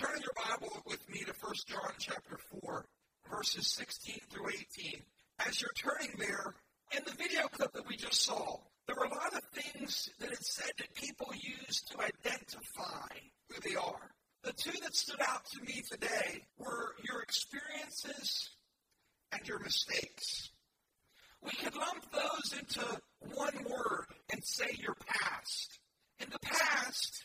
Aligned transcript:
Turn 0.00 0.16
in 0.16 0.22
your 0.22 0.32
Bible 0.48 0.82
with 0.86 1.06
me 1.10 1.18
to 1.24 1.34
1 1.38 1.54
John 1.66 1.92
chapter 1.98 2.38
4, 2.62 2.86
verses 3.30 3.66
16 3.66 4.16
through 4.30 4.48
18. 4.48 5.02
As 5.46 5.60
you're 5.60 5.70
turning 5.76 6.16
there, 6.16 6.54
in 6.96 7.02
the 7.04 7.12
video 7.12 7.48
clip 7.48 7.70
that 7.74 7.86
we 7.86 7.98
just 7.98 8.24
saw, 8.24 8.56
there 8.86 8.96
were 8.96 9.04
a 9.04 9.14
lot 9.14 9.34
of 9.34 9.42
things 9.52 10.08
that 10.20 10.32
it 10.32 10.42
said 10.42 10.70
that 10.78 10.94
people 10.94 11.30
use 11.34 11.82
to 11.90 12.00
identify 12.00 13.08
who 13.50 13.60
they 13.60 13.76
are. 13.76 14.10
The 14.42 14.54
two 14.54 14.72
that 14.84 14.96
stood 14.96 15.20
out 15.20 15.44
to 15.52 15.62
me 15.66 15.82
today 15.82 16.46
were 16.56 16.94
your 17.06 17.20
experiences 17.20 18.48
and 19.32 19.46
your 19.46 19.58
mistakes. 19.58 20.48
We 21.42 21.50
could 21.50 21.76
lump 21.76 22.10
those 22.10 22.58
into 22.58 22.86
one 23.34 23.66
word 23.68 24.06
and 24.32 24.42
say 24.42 24.78
your 24.78 24.96
past. 25.06 25.78
In 26.20 26.30
the 26.30 26.38
past, 26.38 27.22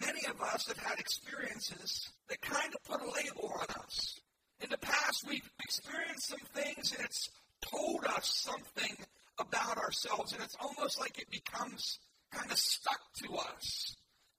many 0.00 0.20
of 0.28 0.40
us 0.40 0.66
have 0.68 0.78
had 0.78 0.98
experiences 0.98 2.10
that 2.28 2.40
kind 2.40 2.72
of 2.74 2.82
put 2.84 3.00
a 3.00 3.10
label 3.10 3.52
on 3.58 3.82
us. 3.82 4.20
In 4.60 4.70
the 4.70 4.78
past, 4.78 5.26
we've 5.28 5.48
experienced 5.62 6.28
some 6.28 6.38
things 6.54 6.92
and 6.92 7.04
it's 7.04 7.30
told 7.62 8.04
us 8.04 8.28
something 8.44 8.96
about 9.38 9.76
ourselves, 9.76 10.32
and 10.32 10.42
it's 10.42 10.56
almost 10.60 10.98
like 10.98 11.18
it 11.18 11.30
becomes 11.30 11.98
kind 12.32 12.50
of 12.50 12.58
stuck 12.58 13.00
to 13.22 13.34
us. 13.34 13.96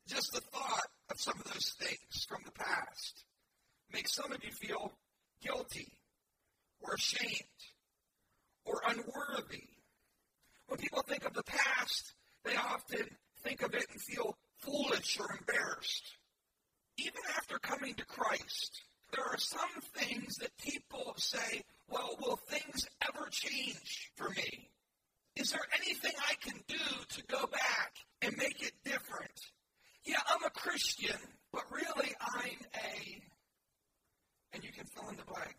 Just 0.08 0.32
the 0.34 0.42
thought 0.42 0.88
of 1.12 1.20
some 1.20 1.36
of 1.38 1.44
those 1.54 1.76
things 1.80 2.26
from 2.28 2.42
the 2.46 2.52
past 2.52 3.26
makes 3.92 4.14
some 4.14 4.32
of 4.32 4.44
you 4.44 4.52
feel 4.52 4.94
guilty 5.42 5.92
or 6.82 6.94
ashamed 6.94 7.44
or 8.66 8.82
unworthy. 8.88 9.64
When 10.68 10.80
people 10.80 11.02
think 11.04 11.26
of 11.26 11.34
the 11.34 11.44
past, 11.44 12.14
they 12.44 12.56
often 12.56 13.08
think 13.44 13.62
of 13.62 13.74
it 13.74 13.86
and 13.92 14.02
feel 14.02 14.37
or 15.20 15.28
embarrassed. 15.40 16.04
Even 16.98 17.22
after 17.38 17.60
coming 17.60 17.94
to 17.96 18.06
Christ, 18.06 18.82
there 19.14 19.26
are 19.26 19.38
some 19.38 19.82
things 19.96 20.38
that 20.38 20.58
people 20.58 21.14
say, 21.18 21.64
well, 21.90 22.18
will 22.20 22.36
things 22.36 22.88
ever 23.08 23.28
change 23.32 24.12
for 24.16 24.30
me? 24.30 24.70
Is 25.36 25.52
there 25.52 25.66
anything 25.82 26.12
I 26.28 26.34
can 26.42 26.60
do 26.68 26.78
to 27.10 27.24
go 27.28 27.46
back 27.46 27.94
and 28.22 28.36
make 28.38 28.62
it 28.62 28.74
different? 28.84 29.40
Yeah, 30.04 30.18
I'm 30.28 30.44
a 30.44 30.50
Christian, 30.50 31.18
but 31.54 31.64
really 31.72 32.14
I'm 32.20 32.58
a, 32.76 33.22
and 34.54 34.64
you 34.64 34.72
can 34.72 34.86
fill 34.86 35.10
in 35.10 35.18
the 35.18 35.32
blank. 35.32 35.56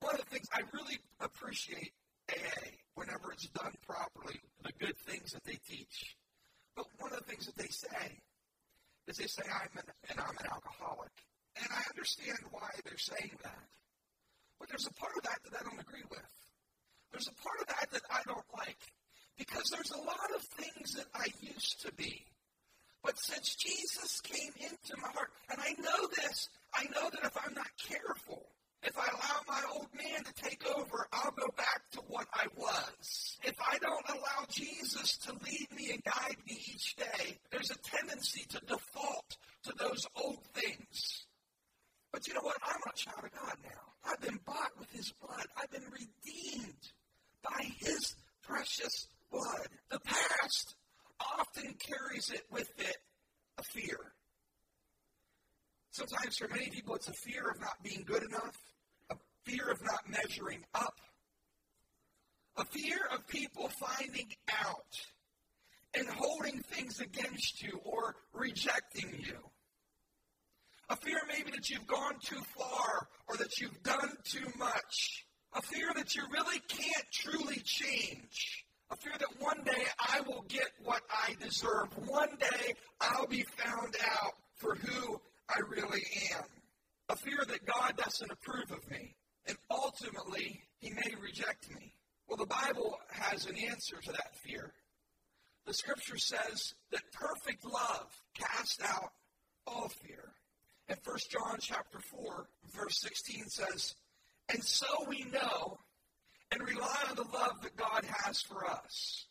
One 0.00 0.14
of 0.14 0.20
the 0.20 0.30
things 0.30 0.48
I 0.52 0.62
really 0.72 0.98
appreciate 1.20 1.92
AA 2.30 2.70
whenever 2.94 3.32
it's 3.32 3.48
done 3.48 3.74
properly, 3.86 4.40
the 4.62 4.72
good 4.78 4.96
things 4.98 5.32
that 5.32 5.44
they 5.44 5.58
teach. 5.68 6.16
But 6.74 6.86
one 6.98 7.12
of 7.12 7.18
the 7.18 7.24
things 7.24 7.46
that 7.46 7.56
they 7.56 7.68
say 7.68 8.20
is 9.08 9.16
they 9.16 9.26
say, 9.26 9.42
I'm 9.46 9.72
an, 9.76 9.84
and 10.10 10.20
I'm 10.20 10.36
an 10.38 10.48
alcoholic. 10.50 11.12
And 11.56 11.68
I 11.70 11.82
understand 11.90 12.38
why 12.50 12.70
they're 12.84 12.98
saying 12.98 13.36
that. 13.42 13.66
But 14.58 14.68
there's 14.68 14.86
a 14.86 14.94
part 14.94 15.12
of 15.16 15.24
that 15.24 15.38
that 15.44 15.60
I 15.60 15.62
don't 15.68 15.80
agree 15.80 16.06
with. 16.10 16.32
There's 17.10 17.28
a 17.28 17.42
part 17.42 17.60
of 17.60 17.66
that 17.68 17.90
that 17.92 18.02
I 18.10 18.20
don't 18.26 18.46
like. 18.56 18.78
Because 19.36 19.64
there's 19.70 19.90
a 19.90 19.98
lot 19.98 20.30
of 20.34 20.42
things 20.56 20.94
that 20.94 21.06
I 21.14 21.26
used 21.40 21.82
to 21.84 21.92
be. 21.94 22.24
But 23.02 23.18
since 23.18 23.56
Jesus 23.56 24.20
came 24.20 24.52
into 24.60 24.94
my 25.00 25.08
heart, 25.08 25.30
and 25.50 25.58
I 25.60 25.74
know 25.82 26.06
this, 26.16 26.48
I 26.72 26.84
know 26.94 27.10
that 27.10 27.24
if 27.24 27.36
I'm 27.44 27.54
not 27.54 27.66
careful, 27.76 28.46
if 28.82 28.96
I 28.96 29.06
allow 29.06 29.40
my 29.48 29.62
old 29.74 29.88
man 29.94 30.22
to 30.24 30.32
take 30.34 30.64
over, 30.76 31.06
I'll 31.12 31.32
go 31.32 31.48
back 31.56 31.82
to 31.92 32.00
what 32.08 32.26
I 32.32 32.46
was. 32.56 33.38
If 33.42 33.56
I 33.60 33.78
don't 33.78 34.08
allow 34.08 34.46
Jesus 34.48 35.16
to 35.18 35.32
lead 35.32 35.68
me 35.74 35.90
and 35.92 36.04
guide 36.04 36.36
me 36.46 36.56
each 36.56 36.94
day, 36.96 37.38
there's 37.50 37.70
a 37.70 37.78
tendency 37.78 38.44
to 38.50 38.60
default 38.60 39.36
to 39.64 39.72
those 39.78 40.06
old 40.16 40.44
things. 40.54 41.26
But 42.12 42.28
you 42.28 42.34
know 42.34 42.42
what? 42.42 42.58
I'm 42.64 42.80
a 42.86 42.96
child 42.96 43.24
of 43.24 43.32
God 43.32 43.56
now. 43.64 44.10
I've 44.10 44.20
been 44.20 44.38
bought 44.44 44.72
with 44.78 44.90
his 44.92 45.12
blood. 45.12 45.46
I've 45.56 45.70
been 45.70 45.90
redeemed 45.90 46.92
by 47.42 47.64
his 47.78 48.14
precious 48.42 49.06
blood. 49.30 49.68
The 49.90 50.00
past 50.00 50.74
often 51.38 51.74
carries 51.78 52.30
it 52.30 52.42
with 52.50 52.70
it 52.78 52.96
a 53.58 53.62
fear. 53.62 53.98
Sometimes 55.92 56.36
for 56.38 56.48
many 56.48 56.68
people, 56.70 56.94
it's 56.94 57.08
a 57.08 57.12
fear 57.12 57.50
of 57.50 57.60
not 57.60 57.82
being 57.82 58.02
good 58.06 58.22
enough, 58.22 58.56
a 59.10 59.16
fear 59.44 59.70
of 59.70 59.80
not 59.82 60.08
measuring 60.08 60.64
up, 60.74 60.94
a 62.56 62.64
fear 62.64 62.98
of 63.12 63.26
people 63.26 63.68
finding 63.68 64.28
out 64.50 65.00
and 65.94 66.08
holding 66.08 66.60
things 66.62 67.00
against 67.00 67.62
you 67.62 67.78
or 67.84 68.16
rejecting 68.32 69.14
you. 69.18 69.38
A 70.88 70.96
fear 70.96 71.18
maybe 71.28 71.50
that 71.52 71.70
you've 71.70 71.86
gone 71.86 72.14
too 72.22 72.40
far 72.56 73.08
or 73.28 73.36
that 73.36 73.58
you've 73.60 73.82
done 73.82 74.10
too 74.24 74.46
much. 74.58 75.24
A 75.54 75.62
fear 75.62 75.88
that 75.94 76.14
you 76.14 76.22
really 76.32 76.58
can't 76.68 77.06
truly 77.12 77.60
change. 77.64 78.64
A 78.90 78.96
fear 78.96 79.14
that 79.18 79.40
one 79.40 79.62
day 79.64 79.84
I 79.98 80.20
will 80.20 80.44
get 80.48 80.68
what 80.84 81.00
I 81.10 81.34
deserve. 81.40 81.88
One 82.06 82.36
day 82.38 82.74
I'll 83.00 83.26
be 83.26 83.42
found 83.42 83.96
out 84.04 84.34
for 84.56 84.74
who 84.74 85.20
I 85.48 85.60
really 85.68 86.04
am. 86.34 86.44
A 87.08 87.16
fear 87.16 87.38
that 87.48 87.64
God 87.64 87.96
doesn't 87.96 88.30
approve 88.30 88.70
of 88.70 88.90
me. 88.90 89.14
And 89.46 89.56
ultimately, 89.70 90.60
He 90.78 90.90
may 90.90 91.14
reject 91.20 91.70
me. 91.74 91.94
Well, 92.28 92.36
the 92.36 92.46
Bible 92.46 92.98
has 93.32 93.46
an 93.46 93.56
answer 93.56 93.96
to 93.96 94.12
that 94.12 94.36
fear. 94.36 94.72
The 95.66 95.72
scripture 95.72 96.18
says 96.18 96.74
that 96.90 97.00
perfect 97.12 97.64
love 97.64 98.12
casts 98.34 98.78
out 98.84 99.12
all 99.66 99.88
fear. 99.88 100.34
And 100.88 100.98
1 101.02 101.16
John 101.30 101.56
chapter 101.60 101.98
4, 101.98 102.46
verse 102.74 103.00
16 103.00 103.44
says, 103.48 103.94
And 104.50 104.62
so 104.62 104.86
we 105.08 105.24
know 105.32 105.78
and 106.50 106.60
rely 106.60 106.96
on 107.08 107.16
the 107.16 107.22
love 107.22 107.62
that 107.62 107.76
God 107.76 108.04
has 108.04 108.42
for 108.42 108.66
us. 108.66 109.26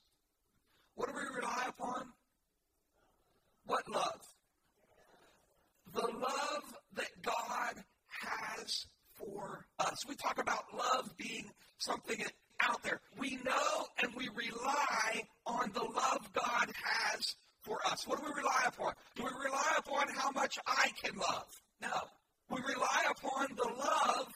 What 0.96 1.10
do 1.10 1.14
we 1.16 1.40
rely 1.40 1.66
upon? 1.68 2.08
What 3.66 3.84
love? 3.94 4.22
The 5.94 6.08
love 6.08 6.74
that 6.96 7.22
God 7.22 7.84
has 8.56 8.88
for 9.14 9.66
us. 9.78 10.08
We 10.08 10.16
talk 10.16 10.42
about 10.42 10.64
love 10.76 11.16
being 11.18 11.52
something 11.78 12.18
out 12.62 12.84
there. 12.84 13.02
We 13.18 13.38
know 13.46 13.86
and 14.02 14.14
we 14.16 14.30
rely 14.36 15.24
on 15.46 15.72
the 15.74 15.84
love 15.84 16.30
God 16.34 16.72
has 16.84 17.36
for 17.62 17.80
us. 17.86 18.08
What 18.08 18.20
do 18.20 18.26
we 18.26 18.42
rely 18.42 18.64
upon? 18.68 18.94
Do 19.16 19.24
we 19.24 19.30
rely 19.44 19.74
upon 19.78 20.08
how 20.16 20.32
much 20.32 20.58
I 20.66 20.90
can 21.04 21.18
love? 21.18 21.48
No. 21.82 21.94
We 22.50 22.62
rely 22.68 23.06
upon 23.10 23.48
the 23.56 23.72
love 23.78 24.28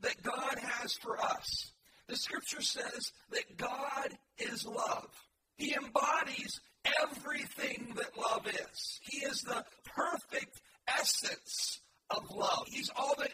that 0.00 0.22
God 0.22 0.58
has 0.58 0.94
for 0.94 1.20
us. 1.20 1.72
The 2.08 2.16
scripture 2.16 2.60
says 2.60 3.12
that 3.30 3.56
God 3.56 4.10
is 4.38 4.66
love. 4.66 5.08
He 5.56 5.74
embodies 5.74 6.60
everything 7.02 7.94
that 7.96 8.18
love 8.18 8.46
is. 8.46 9.00
He 9.02 9.18
is 9.24 9.40
the 9.42 9.64
perfect 9.84 10.60
essence 10.86 11.80
of 12.10 12.30
love. 12.30 12.66
He's 12.66 12.90
all 12.94 13.14
that 13.18 13.32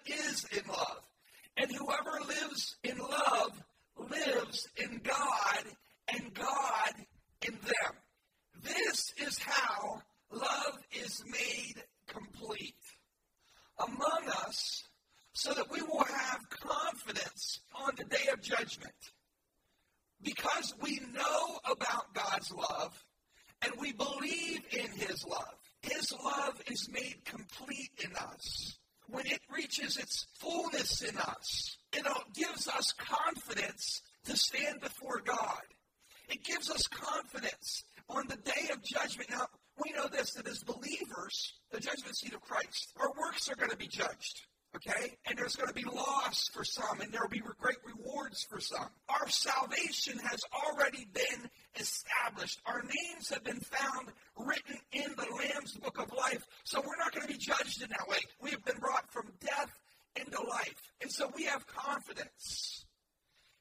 We're 56.87 56.97
not 56.97 57.13
going 57.13 57.27
to 57.27 57.33
be 57.33 57.39
judged 57.39 57.83
in 57.83 57.89
that 57.91 58.09
way. 58.09 58.19
We 58.41 58.51
have 58.51 58.65
been 58.65 58.79
brought 58.79 59.11
from 59.13 59.33
death 59.41 59.71
into 60.17 60.43
life. 60.43 60.93
And 61.01 61.11
so 61.11 61.31
we 61.35 61.45
have 61.45 61.67
confidence. 61.67 62.85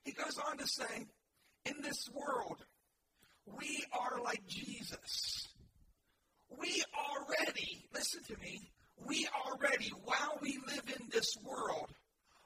He 0.03 0.11
goes 0.11 0.39
on 0.49 0.57
to 0.57 0.67
say, 0.67 1.07
in 1.65 1.81
this 1.81 2.09
world, 2.13 2.63
we 3.45 3.83
are 3.91 4.21
like 4.23 4.45
Jesus. 4.47 5.47
We 6.59 6.83
already, 6.97 7.85
listen 7.93 8.23
to 8.23 8.37
me, 8.39 8.71
we 9.05 9.27
already, 9.45 9.91
while 10.03 10.39
we 10.41 10.59
live 10.67 10.83
in 10.99 11.07
this 11.11 11.37
world, 11.43 11.91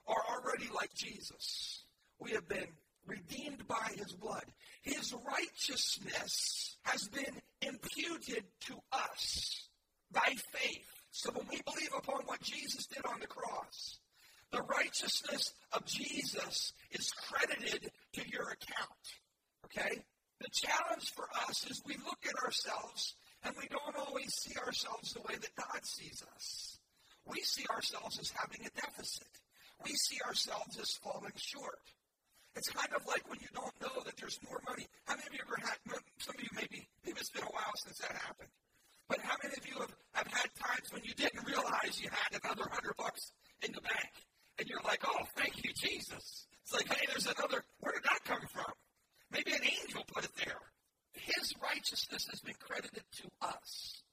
are 0.07 0.23
already 0.29 0.69
like 0.75 0.93
Jesus. 0.93 1.83
We 2.19 2.31
have 2.31 2.47
been 2.47 2.67
redeemed 3.07 3.67
by 3.67 3.89
his 3.95 4.13
blood. 4.13 4.45
His 4.81 5.13
righteousness 5.25 6.77
has 6.83 7.07
been 7.07 7.41
imputed 7.61 8.43
to 8.67 8.75
us 8.91 9.69
by 10.13 10.35
faith. 10.51 10.87
So 11.11 11.31
when 11.31 11.47
we 11.49 11.61
believe 11.65 11.91
upon 11.97 12.21
what 12.25 12.41
Jesus 12.41 12.85
did 12.87 13.05
on 13.05 13.19
the 13.19 13.27
cross, 13.27 13.99
the 14.51 14.61
righteousness 14.61 15.53
of 15.71 15.85
Jesus 15.85 16.73
is 16.91 17.11
credited 17.11 17.91
to 18.13 18.21
your 18.29 18.49
account. 18.49 19.03
Okay? 19.65 20.01
The 20.39 20.49
challenge 20.53 21.11
for 21.15 21.25
us 21.47 21.65
is 21.69 21.81
we 21.85 21.95
look 22.05 22.19
at 22.27 22.43
ourselves 22.43 23.15
and 23.43 23.55
we 23.57 23.67
don't 23.67 24.07
always 24.07 24.33
see 24.35 24.55
ourselves 24.57 25.13
the 25.13 25.21
way 25.21 25.35
that 25.39 25.55
God 25.55 25.81
sees 25.83 26.23
us. 26.35 26.77
We 27.25 27.41
see 27.41 27.65
ourselves 27.71 28.19
as 28.19 28.31
having 28.31 28.65
a 28.65 28.69
deficit. 28.79 29.27
We 29.83 29.91
see 29.93 30.17
ourselves 30.25 30.77
as 30.79 30.91
falling 31.03 31.35
short. 31.35 31.79
It's 32.55 32.69
kind 32.69 32.93
of 32.95 33.05
like 33.07 33.27
when 33.29 33.39
you 33.41 33.49
don't 33.53 33.73
know 33.81 34.03
that 34.05 34.15
there's 34.17 34.39
more 34.47 34.61
money. 34.69 34.85
How 35.05 35.15
many 35.15 35.27
of 35.27 35.33
you 35.33 35.39
ever 35.47 35.57
had, 35.57 35.77
some 36.19 36.35
of 36.35 36.41
you 36.41 36.49
maybe, 36.53 36.87
maybe 37.05 37.17
it's 37.19 37.31
been 37.31 37.43
a 37.43 37.55
while 37.55 37.73
since 37.81 37.97
that 37.99 38.13
happened. 38.13 38.49
But 39.09 39.19
how 39.19 39.35
many 39.41 39.55
of 39.57 39.65
you 39.67 39.79
have, 39.81 39.93
have 40.13 40.27
had 40.27 40.49
times 40.55 40.82
when 40.93 41.03
you 41.03 41.13
didn't 41.15 41.45
realize 41.47 41.99
you 41.99 42.09
had 42.09 42.39
another 42.43 42.69
hundred 42.71 42.93
bucks 42.97 43.31
in 43.65 43.71
the 43.73 43.81
bank? 43.81 44.13
And 44.59 44.69
you're 44.69 44.85
like, 44.85 45.01
oh, 45.05 45.25
thank 45.35 45.63
you, 45.63 45.73
Jesus. 45.73 46.45
It's 46.61 46.73
like, 46.73 46.87
hey, 46.87 47.05
there's 47.09 47.25
another, 47.25 47.65
where 47.79 47.93
did 47.93 48.03
that 48.03 48.23
come 48.23 48.45
from? 48.53 48.71
Maybe 49.31 49.51
an 49.51 49.65
angel 49.65 50.03
put 50.13 50.23
it 50.23 50.35
there. 50.37 50.61
His 51.13 51.53
righteousness 51.61 52.27
has 52.29 52.39
been 52.41 52.55
credited 52.59 53.03
to 53.17 53.29
us. 53.41 54.03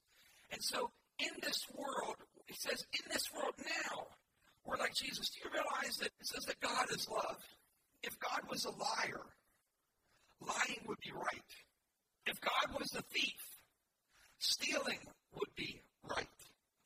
And 0.50 0.62
so 0.62 0.90
in 1.18 1.28
this 1.42 1.66
world, 1.76 2.16
he 2.46 2.54
says, 2.54 2.84
in 2.94 3.12
this 3.12 3.28
world 3.34 3.54
now, 3.58 4.06
we're 4.64 4.78
like 4.78 4.94
Jesus. 4.94 5.30
Do 5.30 5.40
you 5.44 5.50
realize 5.52 5.98
that 5.98 6.06
it 6.18 6.26
says 6.26 6.44
that 6.46 6.60
God 6.60 6.86
is 6.90 7.08
love? 7.08 7.36
If 8.02 8.18
God 8.18 8.40
was 8.48 8.64
a 8.64 8.70
liar, 8.70 9.26
lying 10.40 10.80
would 10.88 10.98
be 11.04 11.12
right. 11.12 11.50
If 12.26 12.40
God 12.40 12.78
was 12.78 12.94
a 12.94 13.02
thief, 13.02 13.40
stealing 14.38 15.00
would 15.34 15.54
be 15.56 15.82
right. 16.08 16.26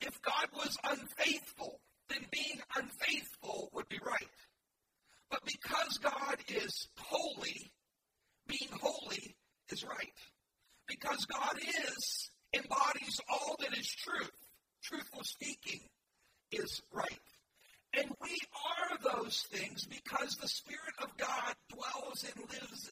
If 0.01 0.21
God 0.21 0.47
was 0.53 0.77
unfaithful, 0.83 1.79
then 2.09 2.25
being 2.31 2.61
unfaithful 2.75 3.69
would 3.73 3.87
be 3.89 3.99
right. 4.05 4.29
But 5.31 5.41
because 5.45 5.97
God 5.97 6.37
is 6.47 6.87
holy, 6.97 7.71
being 8.47 8.69
holy 8.79 9.35
is 9.71 9.83
right. 9.83 10.13
Because 10.87 11.25
God 11.25 11.57
is, 11.57 12.29
embodies 12.53 13.19
all 13.29 13.55
that 13.59 13.77
is 13.77 13.87
truth. 13.87 14.31
Truthful 14.83 15.23
speaking 15.23 15.81
is 16.51 16.81
right. 16.93 17.19
And 17.97 18.11
we 18.21 18.37
are 18.53 19.13
those 19.13 19.47
things 19.51 19.85
because 19.85 20.35
the 20.35 20.47
Spirit 20.47 20.93
of 21.01 21.15
God 21.17 21.55
dwells 21.69 22.25
and 22.25 22.49
lives 22.49 22.91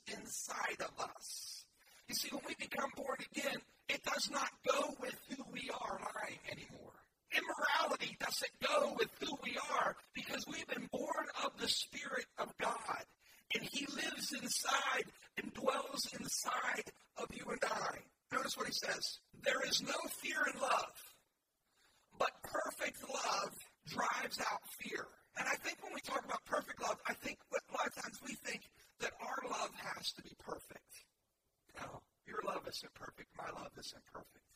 inside 0.53 0.81
of 0.81 1.05
us. 1.05 1.65
You 2.07 2.15
see, 2.15 2.29
when 2.31 2.43
we 2.47 2.55
become 2.59 2.89
born 2.95 3.17
again, 3.31 3.57
it 3.89 4.03
does 4.03 4.29
not 4.31 4.49
go 4.67 4.93
with 4.99 5.15
who 5.29 5.43
we 5.51 5.69
are 5.69 5.99
lying 6.15 6.39
anymore. 6.51 6.91
Immorality 7.33 8.15
doesn't 8.19 8.51
go 8.61 8.95
with 8.97 9.09
who 9.19 9.35
we 9.43 9.57
are 9.79 9.95
because 10.13 10.45
we've 10.47 10.67
been 10.67 10.87
born 10.91 11.25
of 11.43 11.51
the 11.59 11.67
Spirit 11.67 12.25
of 12.37 12.49
God. 12.61 13.03
And 13.55 13.67
He 13.71 13.85
lives 13.87 14.33
inside 14.33 15.05
and 15.41 15.53
dwells 15.53 16.07
inside 16.19 16.91
of 17.17 17.27
you 17.33 17.45
and 17.49 17.61
I. 17.63 17.97
Notice 18.31 18.57
what 18.57 18.67
He 18.67 18.73
says 18.73 19.01
There 19.43 19.61
is 19.67 19.81
no 19.81 19.97
fear 20.21 20.45
in 20.53 20.61
love, 20.61 20.93
but 22.19 22.31
perfect 22.43 23.01
love 23.09 23.53
drives 23.87 24.39
out 24.39 24.61
fear. 24.79 25.07
And 25.37 25.47
I 25.47 25.55
think 25.55 25.81
when 25.81 25.93
we 25.93 26.01
talk 26.01 26.23
about 26.23 26.45
perfect 26.45 26.81
love, 26.81 26.97
I 27.07 27.13
think 27.13 27.39
a 27.51 27.73
lot 27.73 27.87
of 27.87 27.95
times 27.95 28.19
we 28.25 28.35
think 28.45 28.61
that 29.03 29.11
our 29.19 29.49
love 29.49 29.71
has 29.95 30.13
to 30.13 30.21
be 30.23 30.31
perfect. 30.39 31.03
No, 31.77 32.01
your 32.25 32.39
love 32.45 32.63
isn't 32.67 32.93
perfect. 32.93 33.27
My 33.37 33.51
love 33.59 33.71
isn't 33.77 34.05
perfect. 34.13 34.47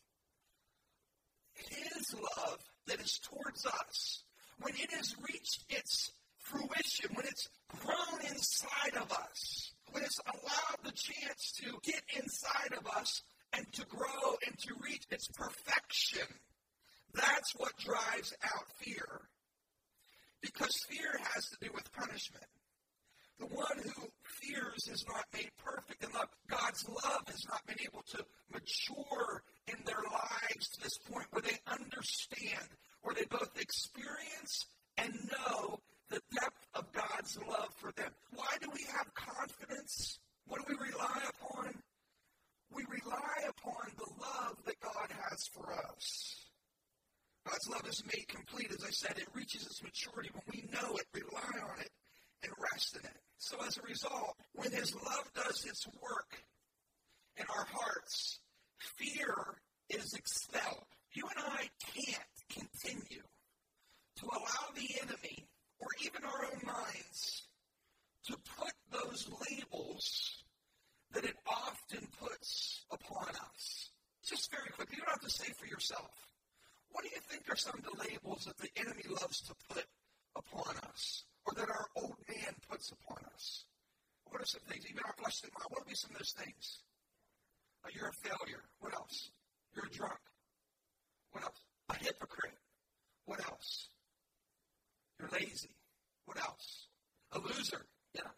His 1.54 2.14
love 2.14 2.60
that 2.88 3.02
is 3.02 3.20
towards 3.20 3.66
us, 3.66 4.24
when 4.62 4.74
it 4.76 4.92
has 4.94 5.16
reached 5.28 5.66
its 5.70 6.12
fruition, 6.40 7.10
when 7.14 7.26
it's 7.26 7.50
grown 7.68 8.22
inside 8.30 8.96
of 8.96 9.12
us, 9.12 9.74
when 9.92 10.04
it's 10.04 10.20
allowed 10.26 10.80
the 10.84 10.92
chance 10.92 11.52
to 11.58 11.78
get 11.84 12.02
inside 12.16 12.74
of 12.78 12.88
us 12.96 13.24
and 13.52 13.66
to 13.74 13.86
grow 13.86 14.36
and 14.46 14.58
to 14.60 14.74
reach 14.82 15.04
its 15.12 15.28
perfection, 15.28 16.28
that's 17.14 17.54
what 17.58 17.76
drives 17.78 18.34
out 18.44 18.66
fear. 18.78 19.28
Because 20.42 20.76
fear 20.88 21.20
has 21.34 21.50
to 21.50 21.58
do 21.60 21.70
with 21.74 21.92
punishment. 21.92 22.46
The 23.40 23.46
one 23.48 23.78
who 23.96 24.08
fears 24.78 25.00
is 25.00 25.06
not 25.08 25.26
made 25.34 25.50
perfect 25.58 26.04
in 26.04 26.12
love. 26.12 26.28
God's 26.50 26.88
love 26.90 27.24
has 27.28 27.46
not 27.50 27.66
been 27.66 27.78
able 27.82 28.04
to 28.12 28.26
mature 28.52 29.44
in 29.68 29.76
their 29.86 30.04
lives 30.12 30.70
to 30.70 30.82
this 30.82 30.98
point 31.10 31.28
where 31.32 31.42
they 31.42 31.58
understand, 31.68 32.68
where 33.02 33.16
they 33.16 33.26
both 33.26 33.60
experience 33.60 34.66
and 34.98 35.14
know 35.32 35.80
the 36.10 36.22
depth 36.34 36.68
of 36.74 36.92
God's 36.94 37.38
love 37.48 37.70
for 37.78 37.92
them. 37.94 38.12
Why 38.34 38.58
do 38.62 38.70
we 38.74 38.84
have 38.96 39.14
confidence? 39.14 40.20
What 40.48 40.66
do 40.66 40.76
we 40.80 40.88
rely 40.92 41.22
upon? 41.30 41.74
We 42.74 42.84
rely 42.90 43.50
upon 43.50 43.92
the 43.98 44.12
love 44.22 44.58
that 44.66 44.80
God 44.82 45.10
has 45.30 45.48
for 45.54 45.74
us. 45.74 46.36
God's 47.46 47.70
love 47.70 47.88
is 47.88 48.04
made 48.06 48.28
complete, 48.28 48.72
as 48.72 48.84
I 48.84 48.90
said. 48.90 49.18
It 49.18 49.28
reaches 49.34 49.66
its 49.66 49.82
maturity 49.82 50.30
when 50.34 50.44
we 50.52 50.70
know 50.72 50.98
it, 50.98 51.06
rely 51.14 51.64
on 51.64 51.80
it, 51.80 51.90
and 52.44 52.52
rest 52.74 52.96
in 52.96 53.06
it. 53.06 53.18
So 53.38 53.58
as 53.66 53.78
a 53.78 53.82
result, 53.82 54.36
when 54.54 54.72
His 54.72 54.96
love 54.96 55.32
does 55.36 55.66
its 55.66 55.88
work 56.02 56.44
in 57.38 57.46
our 57.56 57.66
hearts, 57.72 58.40
fear 58.98 59.36
is 59.90 60.14
expelled. 60.14 60.86
You 61.14 61.28
and 61.36 61.46
I 61.46 61.70
can't 61.94 62.24
continue 62.50 63.24
to 64.18 64.26
allow 64.26 64.74
the 64.76 64.90
enemy 65.02 65.48
or 65.80 65.88
even 66.04 66.24
our 66.24 66.46
own 66.46 66.62
minds 66.66 67.44
to 68.26 68.38
put 68.58 68.74
those 68.92 69.30
labels 69.50 70.44
that 71.12 71.24
it 71.24 71.36
often 71.48 72.08
puts 72.22 72.86
upon 72.92 73.30
us. 73.30 73.90
Just 74.28 74.52
very 74.52 74.70
quickly, 74.76 74.98
you 74.98 75.04
don't 75.04 75.12
have 75.12 75.22
to 75.22 75.30
say 75.30 75.52
for 75.54 75.66
yourself. 75.66 76.28
What 76.92 77.04
do 77.04 77.10
you 77.14 77.22
think 77.30 77.44
are 77.50 77.56
some 77.56 77.76
of 77.78 77.84
the 77.84 78.10
labels 78.10 78.46
that 78.46 78.58
the 78.58 78.70
enemy 78.76 79.04
loves 79.10 79.42
to 79.42 79.54
put 79.70 79.86
upon 80.36 80.76
us 80.90 81.24
or 81.46 81.54
that 81.54 81.70
our 81.70 81.88
old 81.96 82.16
man 82.28 82.56
puts 82.70 82.92
upon 82.92 83.24
us? 83.34 83.66
What 84.26 84.42
are 84.42 84.46
some 84.46 84.62
things, 84.68 84.86
even 84.90 85.04
our 85.06 85.14
fleshly 85.14 85.50
mind, 85.54 85.68
what 85.70 85.82
would 85.82 85.90
be 85.90 85.96
some 85.96 86.12
of 86.12 86.18
those 86.18 86.34
things? 86.34 86.82
Uh, 87.86 87.90
you're 87.94 88.10
a 88.10 88.28
failure. 88.28 88.64
What 88.80 88.94
else? 88.94 89.32
You're 89.76 89.86
a 89.86 89.90
drunk. 89.90 90.20
What 91.32 91.44
else? 91.44 91.62
A 91.90 91.96
hypocrite. 92.04 92.58
What 93.26 93.46
else? 93.46 93.90
You're 95.20 95.30
lazy. 95.30 95.76
What 96.26 96.40
else? 96.40 96.88
A 97.34 97.40
loser. 97.40 97.86
Yeah. 98.14 98.34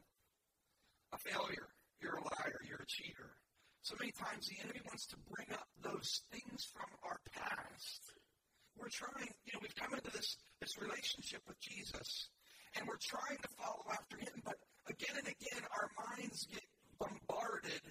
A 1.13 1.17
failure. 1.17 1.69
You're 2.01 2.15
a 2.15 2.23
liar. 2.23 2.59
You're 2.67 2.83
a 2.83 2.87
cheater. 2.87 3.31
So 3.81 3.95
many 3.99 4.11
times 4.11 4.47
the 4.47 4.59
enemy 4.63 4.81
wants 4.85 5.07
to 5.07 5.15
bring 5.31 5.47
up 5.53 5.67
those 5.81 6.21
things 6.29 6.67
from 6.75 6.89
our 7.03 7.19
past 7.31 8.19
we're 8.79 8.89
trying, 8.89 9.27
you 9.45 9.51
know, 9.53 9.59
we've 9.61 9.75
come 9.75 9.93
into 9.93 10.09
this, 10.11 10.37
this 10.61 10.79
relationship 10.79 11.41
with 11.47 11.59
Jesus 11.59 12.29
and 12.75 12.87
we're 12.87 13.01
trying 13.01 13.37
to 13.37 13.49
follow 13.59 13.83
after 13.91 14.17
him, 14.17 14.41
but 14.45 14.55
again 14.87 15.15
and 15.17 15.27
again 15.27 15.63
our 15.75 15.89
minds 16.15 16.47
get 16.47 16.63
bombarded 16.97 17.83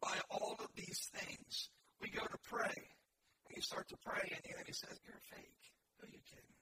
by 0.00 0.16
all 0.30 0.56
of 0.58 0.68
these 0.74 1.10
things. 1.14 1.68
We 2.00 2.10
go 2.10 2.24
to 2.24 2.38
pray 2.48 2.72
and 2.72 3.52
you 3.54 3.62
start 3.62 3.80
to 3.92 4.00
pray 4.00 4.24
and 4.32 4.40
the 4.40 4.52
enemy 4.56 4.72
says, 4.72 4.96
You're 5.04 5.20
fake. 5.28 5.62
Who 6.00 6.08
are 6.08 6.12
you 6.12 6.22
kidding? 6.24 6.56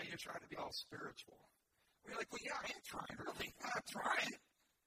Yeah, 0.00 0.08
you're 0.08 0.24
trying 0.24 0.40
to 0.40 0.50
be 0.50 0.56
all 0.56 0.72
spiritual. 0.72 1.38
We're 2.02 2.16
like, 2.16 2.32
Well, 2.32 2.44
yeah, 2.44 2.56
I 2.56 2.72
am 2.72 2.82
trying, 2.84 3.16
really. 3.20 3.52
I'm 3.68 3.84
trying. 3.92 4.34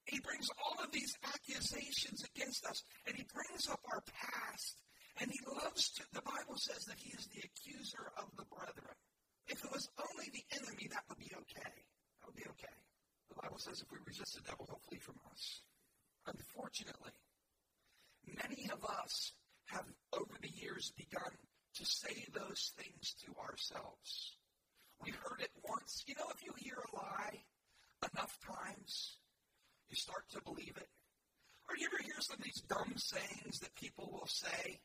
He 0.09 0.23
brings 0.23 0.47
all 0.63 0.79
of 0.81 0.89
these 0.95 1.13
accusations 1.21 2.23
against 2.33 2.63
us, 2.65 2.81
and 3.05 3.13
he 3.13 3.27
brings 3.27 3.67
up 3.67 3.83
our 3.91 4.01
past, 4.07 4.79
and 5.19 5.27
he 5.27 5.39
loves 5.43 5.91
to, 5.99 6.03
the 6.15 6.23
Bible 6.23 6.55
says 6.55 6.87
that 6.87 6.95
he 6.95 7.11
is 7.11 7.27
the 7.27 7.43
accuser 7.43 8.15
of 8.15 8.31
the 8.39 8.47
brethren. 8.47 8.95
If 9.51 9.63
it 9.63 9.71
was 9.71 9.87
only 9.99 10.31
the 10.31 10.47
enemy, 10.55 10.87
that 10.95 11.03
would 11.11 11.19
be 11.19 11.31
okay. 11.35 11.75
That 12.19 12.25
would 12.31 12.39
be 12.39 12.47
okay. 12.55 12.77
The 13.27 13.35
Bible 13.35 13.59
says 13.59 13.83
if 13.83 13.91
we 13.91 13.99
resist 14.07 14.39
the 14.39 14.47
devil, 14.47 14.63
he'll 14.63 14.87
flee 14.87 15.03
from 15.03 15.19
us. 15.31 15.63
Unfortunately, 16.23 17.15
many 18.27 18.71
of 18.71 18.83
us 18.83 19.35
have 19.67 19.83
over 20.17 20.33
the 20.41 20.49
years 20.49 20.91
begun 20.97 21.31
to 21.75 21.85
say 21.85 22.25
those 22.33 22.73
things 22.77 23.15
to 23.25 23.31
ourselves. 23.39 24.33
We 25.03 25.11
heard 25.11 25.41
it 25.41 25.51
once. 25.67 26.03
You 26.07 26.15
know, 26.15 26.25
if 26.33 26.43
you 26.43 26.51
hear 26.57 26.77
a 26.77 26.95
lie 26.95 27.43
enough 28.13 28.37
times, 28.41 29.17
you 29.89 29.95
start 29.95 30.25
to 30.31 30.41
believe 30.41 30.73
it. 30.75 30.89
Or 31.69 31.75
you 31.77 31.87
ever 31.87 32.01
hear 32.01 32.19
some 32.19 32.37
of 32.39 32.43
these 32.43 32.63
dumb 32.67 32.93
sayings 32.95 33.59
that 33.59 33.75
people 33.75 34.09
will 34.11 34.27
say, 34.27 34.79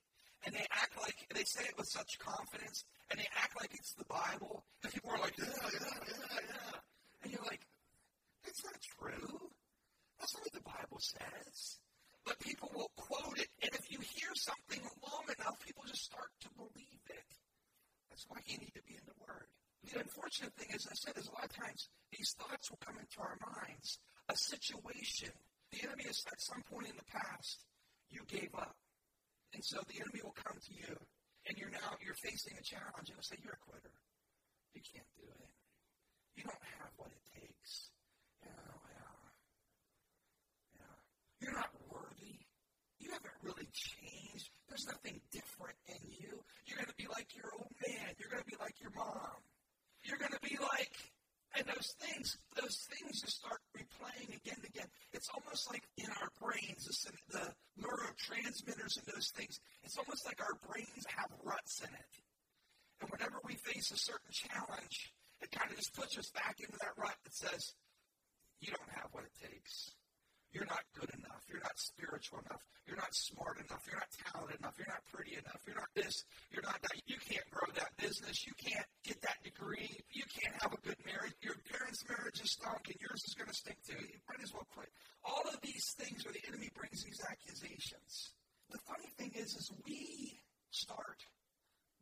and 0.45 0.55
they 0.55 0.67
act 0.73 1.01
like 1.01 1.15
they 1.35 1.45
say 1.45 1.65
it 1.65 1.79
with 1.79 1.89
such 1.89 2.19
confidence, 2.19 2.85
and 3.11 3.19
they 3.21 3.29
act 3.41 3.61
like 3.61 3.71
it's 3.73 3.95
the 3.95 4.05
Bible, 4.05 4.65
and 4.83 4.93
people 4.93 5.11
are 5.11 5.19
like, 5.19 5.39
yeah, 5.39 5.47
yeah, 5.47 5.79
yeah, 5.81 6.41
yeah. 6.43 6.79
And 7.23 7.33
you're 7.33 7.47
like, 7.47 7.63
that's 8.45 8.65
not 8.65 8.75
true. 8.99 9.51
That's 10.19 10.35
not 10.35 10.43
what 10.43 10.53
the 10.53 10.61
Bible 10.67 10.99
says 11.01 11.79
but 12.25 12.39
people 12.39 12.71
will 12.75 12.91
quote 12.97 13.39
it. 13.39 13.49
And 13.63 13.73
if 13.75 13.91
you 13.91 13.99
hear 13.99 14.31
something 14.35 14.81
long 15.03 15.27
enough, 15.39 15.59
people 15.61 15.83
just 15.87 16.05
start 16.05 16.31
to 16.43 16.49
believe 16.57 17.03
it. 17.11 17.31
That's 18.11 18.27
why 18.29 18.39
you 18.47 18.59
need 18.59 18.75
to 18.75 18.85
be 18.87 18.95
in 18.95 19.07
the 19.07 19.19
Word. 19.19 19.49
The 19.83 19.99
unfortunate 19.99 20.55
thing, 20.55 20.71
as 20.75 20.87
I 20.87 20.95
said, 20.95 21.19
is 21.19 21.27
a 21.27 21.35
lot 21.35 21.51
of 21.51 21.55
times 21.57 21.89
these 22.15 22.37
thoughts 22.39 22.71
will 22.71 22.79
come 22.85 22.95
into 23.01 23.19
our 23.19 23.35
minds. 23.43 23.99
A 24.29 24.37
situation. 24.37 25.35
The 25.75 25.83
enemy 25.89 26.05
has 26.07 26.23
at 26.31 26.39
some 26.39 26.63
point 26.71 26.87
in 26.87 26.95
the 26.95 27.09
past, 27.11 27.65
you 28.13 28.23
gave 28.29 28.55
up. 28.55 28.77
And 29.55 29.65
so 29.65 29.81
the 29.89 29.99
enemy 29.99 30.21
will 30.23 30.37
come 30.37 30.55
to 30.55 30.73
you, 30.73 30.95
and 31.49 31.59
you're 31.59 31.73
now 31.73 31.99
you're 32.05 32.17
facing 32.21 32.55
a 32.57 32.63
challenge, 32.63 33.09
and 33.09 33.17
will 33.17 33.27
say, 33.27 33.37
You're 33.43 33.59
a 33.59 33.65
quitter. 33.67 33.97
You 34.73 34.81
can't 34.81 35.09
do 35.19 35.27
it. 35.29 35.53
You 36.37 36.45
don't 36.45 36.67
have 36.81 36.93
what 36.97 37.11
it 37.13 37.25
takes. 37.37 37.91
Yeah, 38.41 38.73
yeah. 38.89 39.17
yeah. 40.81 40.97
You're 41.41 41.57
not 41.57 41.69
haven't 43.13 43.39
really 43.45 43.69
changed. 43.73 44.51
There's 44.69 44.89
nothing 44.89 45.21
different 45.31 45.77
in 45.87 46.01
you. 46.09 46.41
You're 46.67 46.81
going 46.81 46.89
to 46.89 46.97
be 46.97 47.09
like 47.13 47.37
your 47.37 47.53
old 47.53 47.73
man. 47.87 48.17
You're 48.19 48.33
going 48.33 48.43
to 48.43 48.51
be 48.51 48.57
like 48.59 48.81
your 48.81 48.93
mom. 48.97 49.39
You're 50.03 50.19
going 50.19 50.33
to 50.33 50.43
be 50.43 50.57
like, 50.57 50.97
and 51.55 51.69
those 51.69 51.93
things, 52.01 52.41
those 52.57 52.89
things 52.89 53.21
just 53.21 53.37
start 53.45 53.61
replaying 53.77 54.33
again 54.33 54.57
and 54.57 54.65
again. 54.73 54.89
It's 55.13 55.29
almost 55.29 55.69
like 55.69 55.85
in 56.01 56.09
our 56.09 56.33
brains, 56.41 56.89
the, 56.89 57.13
the 57.29 57.47
neurotransmitters 57.77 58.97
and 58.97 59.07
those 59.13 59.29
things, 59.37 59.61
it's 59.85 59.99
almost 59.99 60.25
like 60.25 60.41
our 60.41 60.57
brains 60.65 61.05
have 61.13 61.29
ruts 61.45 61.85
in 61.85 61.93
it. 61.93 62.13
And 63.03 63.11
whenever 63.11 63.37
we 63.45 63.55
face 63.55 63.93
a 63.93 64.01
certain 64.01 64.33
challenge, 64.33 65.13
it 65.43 65.51
kind 65.53 65.71
of 65.71 65.77
just 65.77 65.95
puts 65.95 66.17
us 66.17 66.31
back 66.31 66.57
into 66.61 66.79
that 66.81 66.97
rut 66.97 67.17
that 67.25 67.35
says, 67.35 67.75
you 68.61 68.73
don't 68.73 68.97
have 68.97 69.13
what 69.13 69.25
it 69.25 69.35
takes. 69.37 69.93
You're 70.53 70.69
not 70.69 70.85
good 70.93 71.09
enough. 71.17 71.41
You're 71.49 71.65
not 71.65 71.77
spiritual 71.81 72.45
enough. 72.45 72.61
You're 72.85 73.01
not 73.01 73.15
smart 73.17 73.57
enough. 73.57 73.81
You're 73.89 73.97
not 73.97 74.13
talented 74.13 74.61
enough. 74.61 74.77
You're 74.77 74.93
not 74.93 75.05
pretty 75.09 75.33
enough. 75.41 75.65
You're 75.65 75.81
not 75.81 75.89
this. 75.97 76.29
You're 76.53 76.67
not 76.67 76.77
that. 76.77 76.97
You 77.09 77.17
can't 77.17 77.49
grow 77.49 77.73
that 77.81 77.97
business. 77.97 78.45
You 78.45 78.53
can't 78.61 78.85
get 79.01 79.17
that 79.25 79.41
degree. 79.41 79.89
You 80.13 80.29
can't 80.29 80.57
have 80.61 80.77
a 80.77 80.81
good 80.85 81.01
marriage. 81.09 81.33
Your 81.41 81.57
parents' 81.73 82.05
marriage 82.05 82.37
is 82.45 82.53
stunk 82.53 82.85
and 82.85 83.01
yours 83.01 83.25
is 83.25 83.33
going 83.33 83.49
to 83.49 83.57
stink 83.57 83.81
too. 83.81 83.97
You 83.97 84.21
might 84.29 84.45
as 84.45 84.53
well 84.53 84.69
quit. 84.77 84.93
All 85.25 85.49
of 85.49 85.57
these 85.65 85.97
things 85.97 86.21
where 86.25 86.37
the 86.37 86.45
enemy 86.45 86.69
brings 86.77 87.01
these 87.01 87.21
accusations. 87.25 88.37
The 88.69 88.83
funny 88.85 89.09
thing 89.17 89.33
is, 89.33 89.57
is 89.57 89.73
we 89.89 90.37
start 90.69 91.25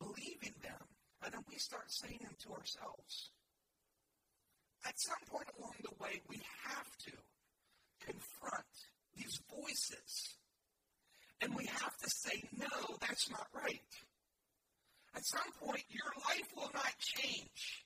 believing 0.03 0.59
them 0.63 0.83
and 1.23 1.31
then 1.35 1.45
we 1.47 1.59
start 1.59 1.87
saying 1.87 2.19
them 2.23 2.35
to 2.47 2.59
ourselves. 2.59 3.31
At 4.87 4.99
some 4.99 5.23
point 5.29 5.47
along 5.59 5.77
the 5.85 5.95
way, 6.03 6.19
we 6.27 6.41
have 6.67 6.91
to 7.07 7.13
confront 8.05 8.65
these 9.17 9.41
voices. 9.51 10.37
And 11.41 11.55
we 11.55 11.67
have 11.67 11.97
to 11.97 12.11
say, 12.11 12.43
no, 12.57 12.97
that's 13.01 13.31
not 13.31 13.47
right. 13.55 13.81
At 15.15 15.25
some 15.25 15.51
point, 15.65 15.85
your 15.89 16.13
life 16.29 16.49
will 16.55 16.71
not 16.75 16.93
change 16.99 17.85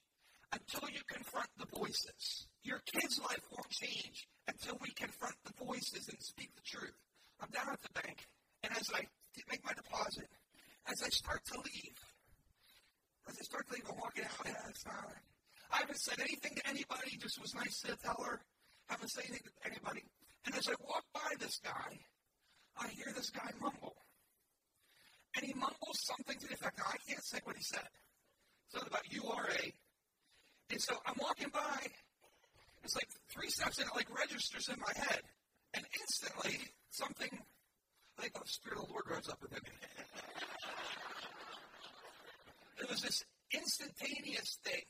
until 0.53 0.89
you 0.91 1.01
confront 1.09 1.49
the 1.59 1.67
voices. 1.79 2.47
Your 2.63 2.81
kid's 2.87 3.21
life 3.21 3.43
won't 3.51 3.71
change 3.71 4.27
until 4.47 4.79
we 4.81 4.91
confront 4.95 5.35
the 5.45 5.65
voices 5.65 6.09
and 6.09 6.21
speak 6.21 6.55
the 6.55 6.63
truth. 6.67 6.95
I'm 7.41 7.51
down 7.51 7.73
at 7.73 7.83
the 7.83 8.01
bank, 8.01 8.27
and 8.63 8.73
as 8.77 8.91
I 8.95 9.07
make 9.51 9.65
my 9.65 9.73
deposit, 9.73 10.29
as 10.87 11.03
I 11.03 11.09
start 11.09 11.45
to 11.53 11.59
leave, 11.59 11.99
as 13.29 13.37
I 13.41 13.43
start 13.43 13.67
to 13.69 13.75
leave, 13.75 13.85
I'm 13.89 13.97
walking 13.99 14.25
out, 14.25 14.31
yeah, 14.45 14.69
it's 14.69 14.85
not. 14.87 15.13
I 15.73 15.79
haven't 15.79 15.99
said 15.99 16.21
anything 16.21 16.55
to 16.57 16.69
anybody, 16.69 17.17
just 17.19 17.41
was 17.41 17.55
nice 17.55 17.81
to 17.83 17.97
tell 17.97 18.23
her 18.25 18.41
haven't 18.89 19.09
said 19.09 19.25
anything 19.29 19.47
to 19.47 19.71
anybody. 19.71 20.03
And 20.47 20.55
as 20.55 20.69
I 20.69 20.75
walk 20.81 21.05
by 21.13 21.35
this 21.39 21.61
guy, 21.65 21.99
I 22.77 22.89
hear 22.89 23.13
this 23.15 23.31
guy 23.31 23.51
mumble. 23.61 23.97
And 25.37 25.45
he 25.45 25.55
mumbles 25.55 26.05
something 26.05 26.39
to 26.39 26.47
the 26.47 26.55
effect, 26.55 26.79
now 26.79 26.85
I 26.89 26.97
can't 27.09 27.25
say 27.25 27.39
what 27.45 27.57
he 27.57 27.63
said. 27.63 27.89
Something 28.69 28.89
about 28.89 29.11
you 29.11 29.25
are 29.29 29.49
a. 29.49 29.73
And 30.71 30.81
so 30.81 30.95
I'm 31.07 31.17
walking 31.19 31.49
by, 31.53 31.87
it's 32.83 32.95
like 32.95 33.09
three 33.33 33.51
steps 33.51 33.79
and 33.79 33.89
it 33.89 33.97
like 33.97 34.09
registers 34.17 34.69
in 34.69 34.77
my 34.79 34.93
head. 34.95 35.21
And 35.75 35.85
instantly, 36.01 36.61
something, 36.91 37.29
think 38.21 38.35
the 38.35 38.41
oh, 38.41 38.47
Spirit 38.47 38.79
of 38.79 38.87
the 38.87 38.93
Lord 38.93 39.05
rose 39.11 39.29
up 39.29 39.43
within 39.43 39.59
me. 39.65 39.73
it 42.81 42.89
was 42.89 43.03
this 43.03 43.25
instantaneous 43.53 44.59
thing 44.65 44.85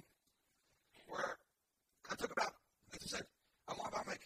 where 1.08 1.38
I 2.10 2.14
took 2.16 2.32
about, 2.32 2.52
as 2.92 3.00
I 3.02 3.06
said, 3.18 3.26
I'm 3.68 3.80
all 3.80 3.88
about 3.88 4.06
like, 4.06 4.20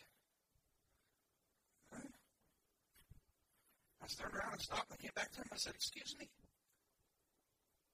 I 4.02 4.06
turned 4.06 4.34
around 4.34 4.52
and 4.52 4.62
stopped. 4.62 4.90
I 4.92 4.96
came 4.96 5.12
back 5.14 5.30
to 5.32 5.38
him. 5.38 5.48
I 5.52 5.56
said, 5.56 5.74
Excuse 5.74 6.16
me? 6.18 6.28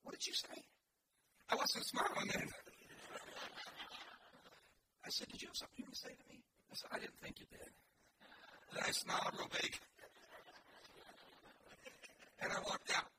What 0.02 0.12
did 0.12 0.26
you 0.26 0.32
say? 0.32 0.62
I 1.50 1.56
wasn't 1.56 1.86
smiling 1.86 2.30
then. 2.32 2.48
I 5.04 5.08
said, 5.10 5.28
Did 5.28 5.42
you 5.42 5.48
have 5.48 5.56
something 5.56 5.78
you 5.78 5.84
want 5.84 5.94
to 5.94 6.00
say 6.00 6.14
to 6.14 6.26
me? 6.30 6.40
I 6.70 6.74
said, 6.76 6.90
I 6.92 6.98
didn't 7.00 7.18
think 7.20 7.40
you 7.40 7.46
did. 7.50 7.70
And 8.72 8.84
I 8.84 8.90
smiled 8.92 9.34
real 9.38 9.50
big. 9.52 9.74
And 12.40 12.52
I 12.52 12.60
walked 12.62 12.90
out. 12.94 13.10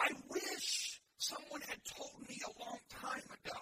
I 0.00 0.08
wish 0.30 1.00
someone 1.18 1.60
had 1.68 1.80
told 1.84 2.20
me 2.28 2.36
a 2.44 2.52
long 2.62 2.78
time 2.90 3.26
ago. 3.44 3.58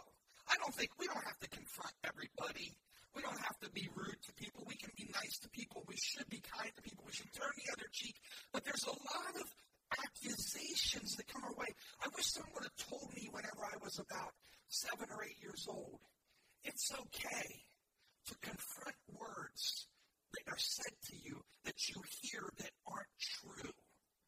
I 0.50 0.56
don't 0.58 0.74
think 0.74 0.90
we 0.98 1.06
don't 1.06 1.24
have 1.24 1.38
to 1.40 1.48
confront 1.48 1.94
everybody 2.04 2.74
we 3.14 3.22
don't 3.22 3.40
have 3.40 3.58
to 3.60 3.70
be 3.70 3.88
rude 3.94 4.20
to 4.26 4.32
people. 4.34 4.64
We 4.66 4.76
can 4.76 4.90
be 4.96 5.08
nice 5.12 5.38
to 5.42 5.48
people. 5.50 5.84
We 5.88 5.96
should 5.96 6.28
be 6.28 6.42
kind 6.44 6.70
to 6.74 6.82
people. 6.82 7.04
We 7.06 7.12
should 7.12 7.32
turn 7.32 7.52
the 7.56 7.72
other 7.72 7.88
cheek. 7.92 8.16
But 8.52 8.64
there's 8.64 8.84
a 8.84 8.94
lot 8.94 9.34
of 9.40 9.46
accusations 9.92 11.16
that 11.16 11.28
come 11.28 11.44
our 11.44 11.56
way. 11.56 11.72
I 12.04 12.08
wish 12.14 12.26
someone 12.26 12.52
would 12.54 12.68
have 12.68 12.88
told 12.88 13.08
me 13.14 13.28
whenever 13.32 13.64
I 13.64 13.76
was 13.82 13.98
about 13.98 14.32
seven 14.68 15.08
or 15.10 15.24
eight 15.24 15.40
years 15.40 15.66
old. 15.68 16.00
It's 16.64 16.92
okay 16.92 17.64
to 18.28 18.34
confront 18.42 18.96
words 19.08 19.88
that 20.34 20.52
are 20.52 20.58
said 20.58 20.92
to 21.08 21.16
you 21.16 21.40
that 21.64 21.88
you 21.88 21.96
hear 22.20 22.44
that 22.58 22.72
aren't 22.86 23.16
true. 23.18 23.72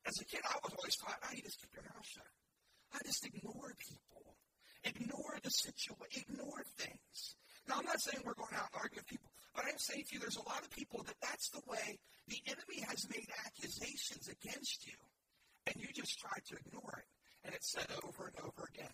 As 0.07 0.17
a 0.21 0.25
kid, 0.25 0.41
I 0.49 0.57
was 0.65 0.73
always 0.79 0.97
taught, 0.97 1.21
I 1.23 1.37
just 1.37 1.61
keep 1.61 1.75
your 1.75 1.85
mouth 1.85 2.07
shut. 2.07 2.33
I 2.95 2.99
just 3.05 3.27
ignore 3.27 3.75
people, 3.79 4.35
ignore 4.85 5.39
the 5.43 5.51
situation, 5.51 6.25
ignore 6.27 6.65
things. 6.79 7.37
Now, 7.69 7.77
I'm 7.79 7.87
not 7.87 8.01
saying 8.01 8.23
we're 8.25 8.35
going 8.35 8.55
out 8.55 8.71
and 8.73 8.81
arguing 8.81 9.03
with 9.03 9.11
people, 9.11 9.31
but 9.55 9.65
I'm 9.65 9.79
saying 9.79 10.05
to 10.09 10.15
you 10.15 10.21
there's 10.21 10.39
a 10.41 10.49
lot 10.49 10.63
of 10.63 10.71
people 10.71 11.03
that 11.07 11.17
that's 11.21 11.51
the 11.51 11.63
way 11.67 11.99
the 12.29 12.41
enemy 12.47 12.87
has 12.89 13.07
made 13.11 13.27
accusations 13.47 14.29
against 14.29 14.87
you, 14.87 14.99
and 15.67 15.77
you 15.77 15.89
just 15.95 16.19
try 16.19 16.37
to 16.49 16.57
ignore 16.67 16.99
it. 16.99 17.09
And 17.45 17.55
it's 17.55 17.73
said 17.73 17.87
over 18.05 18.27
and 18.29 18.37
over 18.45 18.69
again 18.75 18.93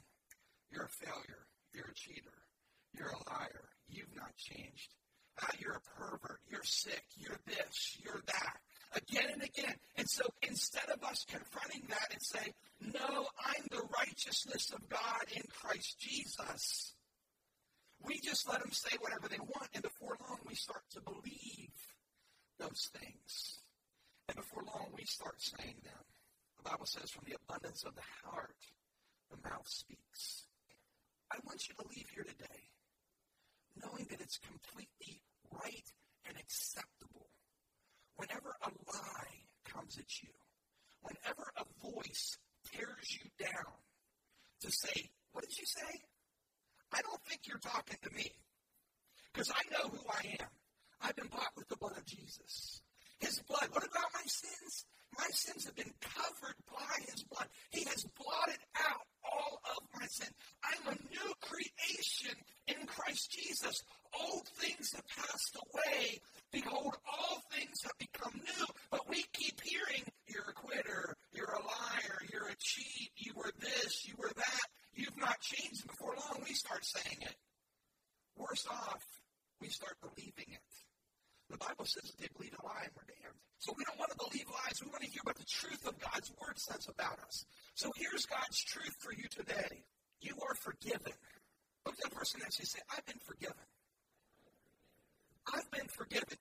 You're 0.70 0.84
a 0.86 1.06
failure. 1.06 1.46
You're 1.74 1.90
a 1.90 1.94
cheater. 1.94 2.38
You're 2.96 3.10
a 3.10 3.30
liar. 3.30 3.68
You've 3.88 4.14
not 4.16 4.34
changed. 4.36 4.94
Uh, 5.42 5.52
you're 5.58 5.76
a 5.76 5.80
pervert. 5.98 6.40
You're 6.48 6.64
sick. 6.64 7.04
You're 7.16 7.38
this. 7.46 7.98
You're 8.02 8.22
that. 8.26 8.56
Again 8.94 9.26
and 9.32 9.42
again. 9.42 9.74
And 9.96 10.08
so 10.08 10.24
instead 10.42 10.88
of 10.88 11.02
us 11.04 11.24
confronting 11.28 11.82
that 11.90 12.08
and 12.12 12.22
say, 12.22 12.54
No, 12.80 13.26
I'm 13.44 13.66
the 13.70 13.82
righteousness 13.98 14.70
of 14.72 14.88
God 14.88 15.24
in 15.34 15.42
Christ 15.52 15.98
Jesus, 16.00 16.94
we 18.06 18.20
just 18.20 18.48
let 18.48 18.60
them 18.60 18.72
say 18.72 18.96
whatever 19.00 19.28
they 19.28 19.38
want, 19.38 19.68
and 19.74 19.82
before 19.82 20.16
long, 20.20 20.38
we 20.46 20.54
start 20.54 20.82
to 20.92 21.00
believe 21.00 21.74
those 22.58 22.90
things. 22.94 23.58
And 24.28 24.36
before 24.36 24.62
long, 24.66 24.88
we 24.96 25.04
start 25.04 25.36
saying 25.38 25.76
them. 25.84 26.04
The 26.58 26.70
Bible 26.70 26.86
says, 26.86 27.10
from 27.10 27.24
the 27.26 27.36
abundance 27.36 27.84
of 27.84 27.94
the 27.94 28.06
heart, 28.24 28.56
the 29.30 29.36
mouth 29.48 29.66
speaks. 29.68 30.46
I 31.30 31.38
want 31.44 31.68
you 31.68 31.74
to 31.74 31.88
leave 31.90 32.08
here 32.14 32.24
today 32.24 32.70
knowing 33.82 34.06
that 34.10 34.20
it's 34.20 34.38
completely 34.38 35.20
right 35.52 35.88
and 36.26 36.36
acceptable. 36.38 37.28
Whenever 38.16 38.56
a 38.62 38.70
lie 38.70 39.36
comes 39.66 39.98
at 39.98 40.22
you, 40.22 40.30
whenever 41.02 41.52
a 41.56 41.64
voice 41.84 42.38
tears 42.72 43.18
you 43.20 43.28
down, 43.38 43.76
to 44.62 44.70
say, 44.70 45.10
What 45.32 45.44
did 45.44 45.58
you 45.58 45.66
say? 45.66 46.00
I 46.96 47.02
don't 47.02 47.22
think 47.28 47.42
you're 47.46 47.58
talking 47.58 47.98
to 48.02 48.10
me. 48.14 48.32
Because 49.32 49.52
I 49.52 49.60
know 49.70 49.90
who 49.90 50.00
I 50.08 50.40
am. 50.40 50.48
I've 51.02 51.16
been 51.16 51.28
bought 51.28 51.52
with 51.56 51.68
the 51.68 51.76
blood 51.76 51.98
of 51.98 52.06
Jesus. 52.06 52.80
His 53.20 53.40
blood. 53.46 53.68
What 53.72 53.84
about 53.84 54.08
my 54.14 54.24
sins? 54.24 54.86
My 55.18 55.28
sins 55.30 55.64
have 55.66 55.76
been 55.76 55.92
covered 56.00 56.56
by 56.72 57.04
his 57.10 57.22
blood. 57.24 57.46
He 57.70 57.84
has 57.84 58.04
blotted 58.16 58.60
out 58.76 59.04
all 59.24 59.60
of 59.76 59.82
my 59.98 60.06
sin. 60.06 60.28
I'm 60.64 60.92
a 60.92 60.96
new 60.96 61.32
creation 61.40 62.34
in 62.66 62.86
Christ 62.86 63.30
Jesus. 63.30 63.82
Old 64.18 64.48
things 64.56 64.92
have 64.94 65.06
passed 65.06 65.56
away. 65.56 66.20
Behold, 66.52 66.96
all 67.06 67.42
things 67.52 67.82
have 67.82 67.96
become 67.98 68.34
new. 68.34 68.66
But 68.90 69.08
we 69.08 69.24
keep 69.32 69.60
hearing, 69.62 70.04
you're 70.26 70.48
a 70.48 70.54
quitter, 70.54 71.16
you're 71.32 71.52
a 71.52 71.60
liar, 71.60 72.18
you're 72.32 72.48
a 72.48 72.56
cheat, 72.58 73.10
you 73.16 73.32
were 73.36 73.52
this, 73.60 74.06
you 74.06 74.14
were 74.18 74.32
that. 74.34 74.66
You've 74.96 75.16
not 75.20 75.40
changed. 75.40 75.84
and 75.84 75.90
Before 75.92 76.16
long, 76.16 76.42
we 76.42 76.54
start 76.54 76.84
saying 76.84 77.20
it. 77.20 77.36
Worse 78.36 78.66
off, 78.68 79.04
we 79.60 79.68
start 79.68 79.96
believing 80.00 80.52
it. 80.52 80.72
The 81.48 81.58
Bible 81.58 81.84
says 81.84 82.10
that 82.10 82.18
they 82.18 82.28
believe 82.36 82.56
a 82.58 82.66
lie 82.66 82.84
and 82.84 82.92
we're 82.96 83.06
damned. 83.06 83.38
So 83.58 83.72
we 83.76 83.84
don't 83.84 83.98
want 83.98 84.10
to 84.10 84.18
believe 84.18 84.44
lies. 84.50 84.82
We 84.82 84.90
want 84.90 85.04
to 85.04 85.10
hear 85.10 85.22
what 85.22 85.36
the 85.36 85.46
truth 85.46 85.86
of 85.86 85.94
God's 86.00 86.32
word 86.42 86.58
says 86.58 86.88
about 86.90 87.20
us. 87.22 87.46
So 87.74 87.92
here's 87.96 88.26
God's 88.26 88.60
truth 88.64 88.96
for 88.98 89.12
you 89.12 89.24
today. 89.30 89.84
You 90.20 90.34
are 90.42 90.56
forgiven. 90.56 91.14
Look 91.84 91.94
at 91.94 92.10
that 92.10 92.14
person 92.18 92.40
next 92.42 92.56
to 92.56 92.62
you 92.62 92.66
say, 92.66 92.80
I've 92.90 93.06
been 93.06 93.22
forgiven. 93.22 93.62
I've 95.54 95.70
been 95.70 95.86
forgiven. 95.86 96.36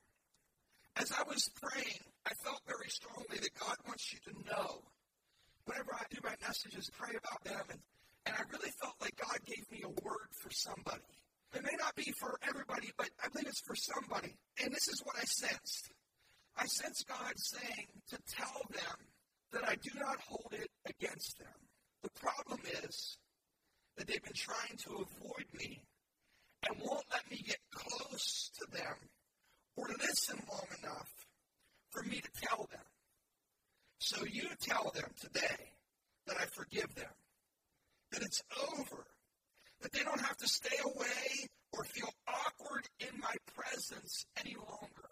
As 0.97 1.11
I 1.11 1.23
was 1.27 1.51
praying, 1.61 2.01
I 2.25 2.33
felt 2.43 2.61
very 2.65 2.89
strongly 2.89 3.37
that 3.37 3.53
God 3.59 3.77
wants 3.85 4.11
you 4.11 4.19
to 4.31 4.33
know. 4.49 4.81
Whenever 5.65 5.93
I 5.93 6.03
do 6.09 6.17
my 6.23 6.33
messages, 6.41 6.89
pray 6.97 7.13
about 7.13 7.43
them, 7.43 7.61
and, 7.69 7.79
and 8.25 8.35
I 8.35 8.41
really 8.51 8.71
felt 8.81 8.95
like 9.01 9.15
God 9.15 9.39
gave 9.45 9.63
me 9.71 9.83
a 9.83 9.89
word 9.89 10.29
for 10.41 10.49
somebody. 10.51 11.03
It 11.53 11.63
may 11.63 11.77
not 11.79 11.95
be 11.95 12.11
for 12.19 12.37
everybody, 12.47 12.91
but 12.97 13.09
I 13.23 13.29
believe 13.29 13.47
it's 13.47 13.61
for 13.61 13.75
somebody. 13.75 14.35
And 14.61 14.73
this 14.73 14.87
is 14.87 15.01
what 15.03 15.15
I 15.15 15.23
sensed. 15.23 15.91
I 16.57 16.65
sense 16.65 17.03
God 17.07 17.33
saying 17.37 17.87
to 18.09 18.17
tell 18.27 18.61
them 18.71 18.97
that 19.53 19.67
I 19.67 19.75
do 19.75 19.91
not 19.99 20.19
hold 20.27 20.53
it 20.53 20.69
against 20.87 21.37
them. 21.39 21.47
The 22.03 22.09
problem 22.19 22.59
is 22.83 23.17
that 23.97 24.07
they've 24.07 24.23
been 24.23 24.33
trying 24.33 24.77
to 24.85 24.91
avoid 24.91 25.45
me 25.53 25.81
and 26.67 26.81
won't 26.81 27.05
let 27.11 27.29
me 27.29 27.41
get 27.45 27.59
close 27.73 28.51
to 28.59 28.77
them 28.77 28.95
or 29.77 29.87
listen 29.99 30.39
long 30.49 30.67
enough 30.83 31.09
for 31.91 32.03
me 32.03 32.21
to 32.21 32.47
tell 32.47 32.67
them. 32.71 32.81
So 33.99 34.25
you 34.25 34.49
tell 34.61 34.91
them 34.93 35.09
today 35.19 35.71
that 36.27 36.37
I 36.39 36.45
forgive 36.45 36.93
them, 36.95 37.11
that 38.15 38.23
it's 38.23 38.41
over, 38.71 39.03
that 39.81 39.91
they 39.91 40.03
don't 40.03 40.21
have 40.21 40.37
to 40.37 40.47
stay 40.47 40.77
away 40.83 41.47
or 41.73 41.83
feel 41.83 42.09
awkward 42.27 42.87
in 43.01 43.19
my 43.19 43.35
presence 43.55 44.25
any 44.39 44.55
longer. 44.55 45.11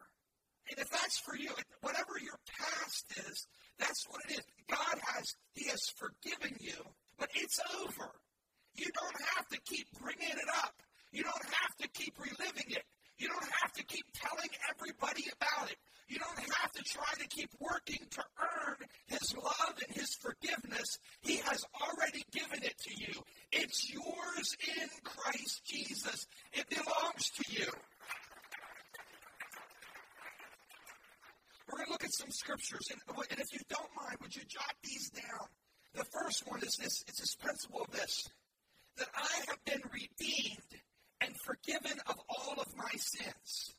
And 0.69 0.79
if 0.79 0.89
that's 0.89 1.19
for 1.19 1.35
you, 1.35 1.51
whatever 1.81 2.15
your 2.21 2.39
past 2.59 3.05
is, 3.27 3.47
that's 3.77 4.07
what 4.07 4.21
it 4.29 4.39
is. 4.39 4.45
God 4.69 4.97
has, 5.13 5.35
He 5.53 5.67
has 5.67 5.81
forgiven 5.97 6.55
you, 6.61 6.79
but 7.19 7.29
it's 7.35 7.59
over. 7.83 8.09
You 8.75 8.87
don't 8.95 9.21
have 9.35 9.47
to 9.49 9.59
keep 9.65 9.87
bringing 10.01 10.31
it 10.31 10.49
up. 10.63 10.73
You 11.11 11.23
don't 11.23 11.45
have 11.45 11.75
to 11.81 11.87
keep 11.89 12.17
reliving 12.17 12.71
it. 12.71 12.83
You 13.23 13.29
don't 13.29 13.53
have 13.61 13.71
to 13.79 13.83
keep 13.83 14.03
telling 14.13 14.49
everybody 14.69 15.23
about 15.31 15.71
it. 15.71 15.77
You 16.09 16.19
don't 16.19 16.39
have 16.59 16.73
to 16.73 16.83
try 16.83 17.07
to 17.19 17.27
keep 17.29 17.49
working 17.57 18.05
to 18.11 18.23
earn 18.37 18.75
His 19.07 19.33
love 19.33 19.79
and 19.87 19.95
His 19.95 20.13
forgiveness. 20.19 20.99
He 21.21 21.37
has 21.37 21.63
already 21.71 22.25
given 22.33 22.61
it 22.63 22.77
to 22.83 22.91
you. 22.93 23.13
It's 23.53 23.89
yours 23.89 24.57
in 24.77 24.89
Christ 25.05 25.61
Jesus. 25.63 26.27
It 26.51 26.67
belongs 26.67 27.29
to 27.29 27.43
you. 27.47 27.71
We're 31.71 31.77
going 31.77 31.87
to 31.87 31.91
look 31.93 32.03
at 32.03 32.13
some 32.13 32.31
scriptures. 32.31 32.91
And, 32.91 32.99
and 33.07 33.39
if 33.39 33.53
you 33.53 33.59
don't 33.69 33.89
mind, 33.95 34.17
would 34.21 34.35
you 34.35 34.43
jot 34.49 34.75
these 34.83 35.09
down? 35.11 35.47
The 35.93 36.03
first 36.03 36.43
one 36.45 36.59
is 36.59 36.75
this 36.75 37.05
it's 37.07 37.21
this 37.21 37.35
principle 37.35 37.87
of 37.87 37.91
this 37.91 38.27
that 38.97 39.07
I 39.15 39.45
have 39.47 39.63
been 39.63 39.81
redeemed 39.93 40.83
and 41.23 41.35
forgiven 41.37 41.97
of 42.07 42.15
all 42.29 42.55
of 42.59 42.67
my 42.75 42.91
sins. 42.95 43.75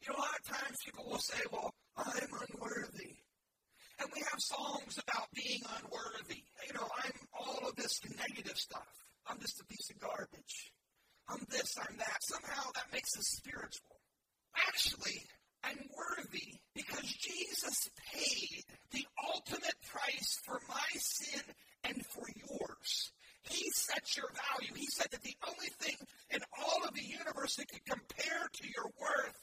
You 0.00 0.12
know, 0.12 0.18
a 0.18 0.20
lot 0.20 0.38
of 0.38 0.46
times 0.46 0.78
people 0.84 1.04
will 1.08 1.18
say, 1.18 1.40
well, 1.52 1.74
I'm 1.96 2.30
unworthy. 2.30 3.16
And 4.00 4.08
we 4.14 4.22
have 4.30 4.40
songs 4.40 4.98
about 5.02 5.26
being 5.34 5.60
unworthy. 5.82 6.44
You 6.66 6.74
know, 6.74 6.88
I'm 7.04 7.12
all 7.38 7.68
of 7.68 7.74
this 7.76 8.00
negative 8.16 8.56
stuff. 8.56 8.86
I'm 9.26 9.40
just 9.40 9.60
a 9.60 9.64
piece 9.64 9.90
of 9.90 9.98
garbage. 9.98 10.72
I'm 11.28 11.44
this, 11.50 11.74
I'm 11.78 11.96
that. 11.98 12.22
Somehow 12.22 12.70
that 12.74 12.92
makes 12.92 13.18
us 13.18 13.26
spiritual. 13.26 14.00
Actually, 14.68 15.20
I'm 15.64 15.78
worthy 15.96 16.54
because 16.74 17.12
Jesus 17.12 17.90
paid 18.12 18.64
the 18.92 19.04
ultimate 19.34 19.74
price 19.90 20.40
for 20.44 20.60
my 20.68 20.88
sin 20.94 21.42
and 21.84 22.06
for 22.06 22.24
yours. 22.36 23.12
He 23.50 23.70
set 23.70 24.16
your 24.16 24.28
value. 24.28 24.74
He 24.74 24.86
said 24.86 25.08
that 25.10 25.22
the 25.22 25.36
only 25.46 25.68
thing 25.80 25.96
in 26.30 26.40
all 26.58 26.84
of 26.84 26.94
the 26.94 27.04
universe 27.04 27.56
that 27.56 27.68
could 27.68 27.84
compare 27.84 28.48
to 28.52 28.68
your 28.68 28.90
worth 29.00 29.38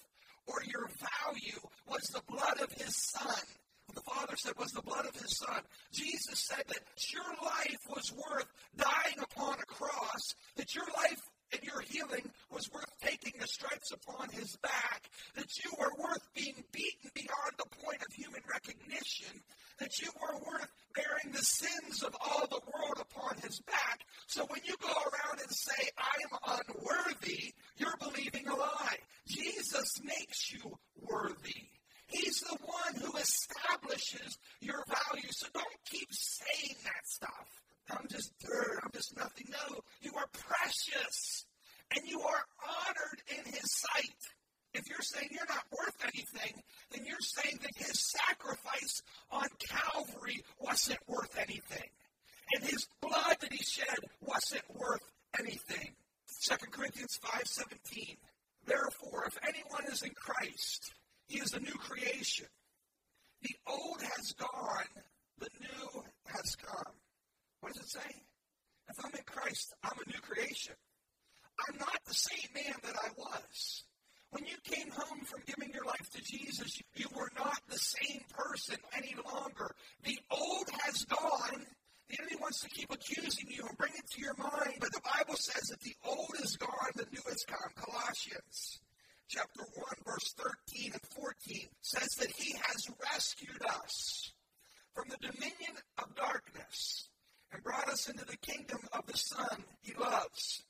or 0.48 0.62
your 0.64 0.88
value 1.00 1.60
was 1.88 2.04
the 2.14 2.22
blood 2.28 2.62
of 2.62 2.72
his 2.74 2.96
son. 2.96 3.44
The 3.94 4.02
Father 4.02 4.36
said 4.36 4.54
was 4.58 4.72
the 4.72 4.82
blood 4.82 5.06
of 5.06 5.16
his 5.16 5.38
son. 5.38 5.62
Jesus 5.92 6.40
said 6.40 6.64
that 6.68 7.14
your 7.14 7.24
life 7.42 7.80
was 7.90 8.12
worth 8.12 8.48
dying 8.76 9.20
upon 9.22 9.54
a 9.54 9.66
cross, 9.66 10.36
that 10.58 10.76
your 10.76 10.86
life 10.98 11.22
and 11.56 11.64
your 11.64 11.82
healing 11.82 12.30
was 12.52 12.72
worth 12.72 12.92
taking 13.02 13.34
the 13.40 13.48
stripes 13.48 13.92
upon 13.92 14.30
his 14.30 14.56
back, 14.58 15.10
that 15.36 15.48
you 15.64 15.72
were 15.80 15.92
worth 15.98 16.28
being 16.36 16.64
beaten 16.72 17.10
beyond 17.14 17.54
the 17.58 17.66
point 17.84 18.02
of 18.02 18.14
human 18.14 18.42
recognition, 18.52 19.42
that 19.80 20.00
you 20.00 20.10
were 20.22 20.38
worth 20.40 20.72
bearing 20.94 21.34
the 21.34 21.44
sins 21.44 22.04
of 22.04 22.16
all 22.20 22.48
the 22.48 22.62
world 22.74 23.00
upon 23.00 23.38
his 23.42 23.60
back. 23.62 24.06
So 24.28 24.46
when 24.50 24.62
you 24.66 24.76
go 24.82 24.92
around 24.92 25.40
and 25.42 25.52
say, 25.52 25.90
I 25.98 26.16
am 26.24 26.60
unworthy, 26.68 27.54
you're 27.78 27.98
believing 28.00 28.48
a 28.48 28.56
lie. 28.56 28.98
Jesus 29.28 30.02
makes 30.04 30.52
you 30.52 30.78
worthy. 31.02 31.70
He's 32.08 32.40
the 32.42 32.58
one 32.62 32.96
who 33.02 33.18
establishes 33.18 34.38
your 34.62 34.84
value. 34.88 35.30
So 35.32 35.48
don't 35.54 35.66
keep 35.86 36.08
saying 36.12 36.76
that 36.84 37.06
stuff. 37.06 37.65
I'm 37.92 38.08
just 38.10 38.32
dirt. 38.40 38.80
I'm 38.84 38.92
just 38.94 39.16
nothing. 39.18 39.48
No, 39.50 39.80
you 40.02 40.12
are 40.18 40.28
precious 40.34 41.46
and 41.96 42.08
you 42.08 42.20
are 42.22 42.44
honored 42.68 43.22
in 43.30 43.52
His 43.52 43.72
sight. 43.72 44.22
If 44.74 44.90
you're 44.90 45.02
saying 45.02 45.30
you're 45.32 45.48
not 45.48 45.64
worth 45.72 45.96
anything, 46.04 46.62
then 46.92 47.06
you're 47.06 47.20
saying 47.22 47.60
that 47.62 47.72
His 47.76 48.12
sacrifice 48.12 49.02
on 49.32 49.48
Calvary 49.70 50.44
wasn't 50.60 51.00
worth 51.08 51.38
anything. 51.38 51.90
And 52.56 52.64
His 52.64 52.88
blood 53.02 53.38
that 53.40 53.54
He 53.54 53.64
shed 53.64 54.00
wasn't 54.22 54.64
worth 54.74 55.04
anything. 55.40 55.96
2 56.48 56.56
Corinthians 56.72 57.20
5.17 57.24 58.18
Therefore, 58.66 59.26
if 59.28 59.38
anyone 59.48 59.86
is 59.92 60.02
in 60.02 60.12
Christ, 60.16 60.94
he 61.28 61.40
is 61.40 61.54
a 61.54 61.60
new 61.60 61.74
creation. 61.74 62.48
The 63.42 63.56
old 63.68 64.02
has 64.02 64.34
gone, 64.34 65.04
the 65.38 65.50
new 65.60 66.04
has 66.26 66.56
come. 66.56 66.94
What 67.62 67.74
does 67.74 67.84
it 67.84 67.90
say? 67.90 68.16
If 68.90 69.04
I'm 69.04 69.12
in 69.12 69.24
Christ, 69.26 69.74
I'm 69.84 69.98
a 69.98 70.10
new 70.10 70.20
creation. 70.22 70.76
I'm 71.68 71.78
not 71.78 72.00
the 72.06 72.14
same 72.14 72.50
man 72.54 72.76
that 72.84 72.96
I 72.96 73.10
was. 73.18 73.84
When 74.32 74.46
you 74.46 74.58
came 74.64 74.92
home 74.92 75.22
from 75.22 75.42
giving 75.46 75.74
your 75.74 75.86
life 75.86 76.10
to 76.14 76.22
Jesus, 76.22 76.82
you 76.96 77.08
were 77.16 77.32
not 77.38 77.60
the 77.70 77.78
same 77.78 78.22
person 78.30 78.76
any 78.96 79.16
longer. 79.24 79.72
The 80.04 80.20
old 80.30 80.70
has 80.84 81.06
gone. 81.06 81.66
The 82.10 82.20
enemy 82.20 82.36
wants 82.40 82.60
to 82.62 82.70
keep 82.70 82.92
accusing 82.92 83.48
you 83.50 83.66
and 83.68 83.78
bring 83.78 83.94
it 83.96 84.10
to 84.12 84.22
your 84.22 84.36
mind, 84.38 84.78
but 84.80 84.92
the 84.92 85.02
Bible 85.02 85.36
says 85.38 85.70
that 85.70 85.80
the 85.80 85.96
old 86.06 86.36
is 86.44 86.58
gone, 86.58 86.92
the 86.96 87.08
new 87.12 87.22
has 87.28 87.44
come. 87.48 87.72
Colossians 87.76 88.80
chapter 89.28 89.64
1, 89.74 89.86
verse 90.06 90.34
13 90.38 90.92
and 90.94 91.02
14 91.02 91.68
says 91.82 92.10
that 92.20 92.32
he 92.32 92.54
has 92.54 92.90
rescued 93.12 93.62
us 93.66 94.34
from 94.94 95.06
the 95.10 95.18
dominion 95.18 95.74
of 95.98 96.16
darkness 96.16 97.10
and 97.52 97.64
brought 97.64 97.85
us 97.96 98.10
into 98.10 98.26
the 98.26 98.36
kingdom 98.36 98.80
of 98.92 99.06
the 99.08 99.18
Son 99.18 99.64
he 99.82 99.94
loves, 99.94 100.66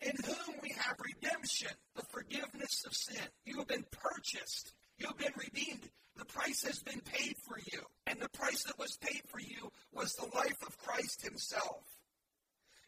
in 0.00 0.10
whom 0.26 0.56
we 0.60 0.70
have 0.70 0.96
redemption, 0.98 1.70
the 1.94 2.02
forgiveness 2.10 2.84
of 2.84 2.92
sin. 2.94 3.22
You 3.44 3.58
have 3.58 3.68
been 3.68 3.84
purchased. 3.92 4.72
You 4.98 5.06
have 5.06 5.18
been 5.18 5.34
redeemed. 5.36 5.88
The 6.16 6.24
price 6.24 6.64
has 6.64 6.80
been 6.80 7.00
paid 7.00 7.36
for 7.46 7.60
you. 7.70 7.82
And 8.08 8.18
the 8.18 8.28
price 8.30 8.64
that 8.64 8.76
was 8.76 8.98
paid 9.00 9.22
for 9.28 9.38
you 9.38 9.70
was 9.92 10.14
the 10.14 10.36
life 10.36 10.60
of 10.66 10.76
Christ 10.78 11.22
himself. 11.22 11.84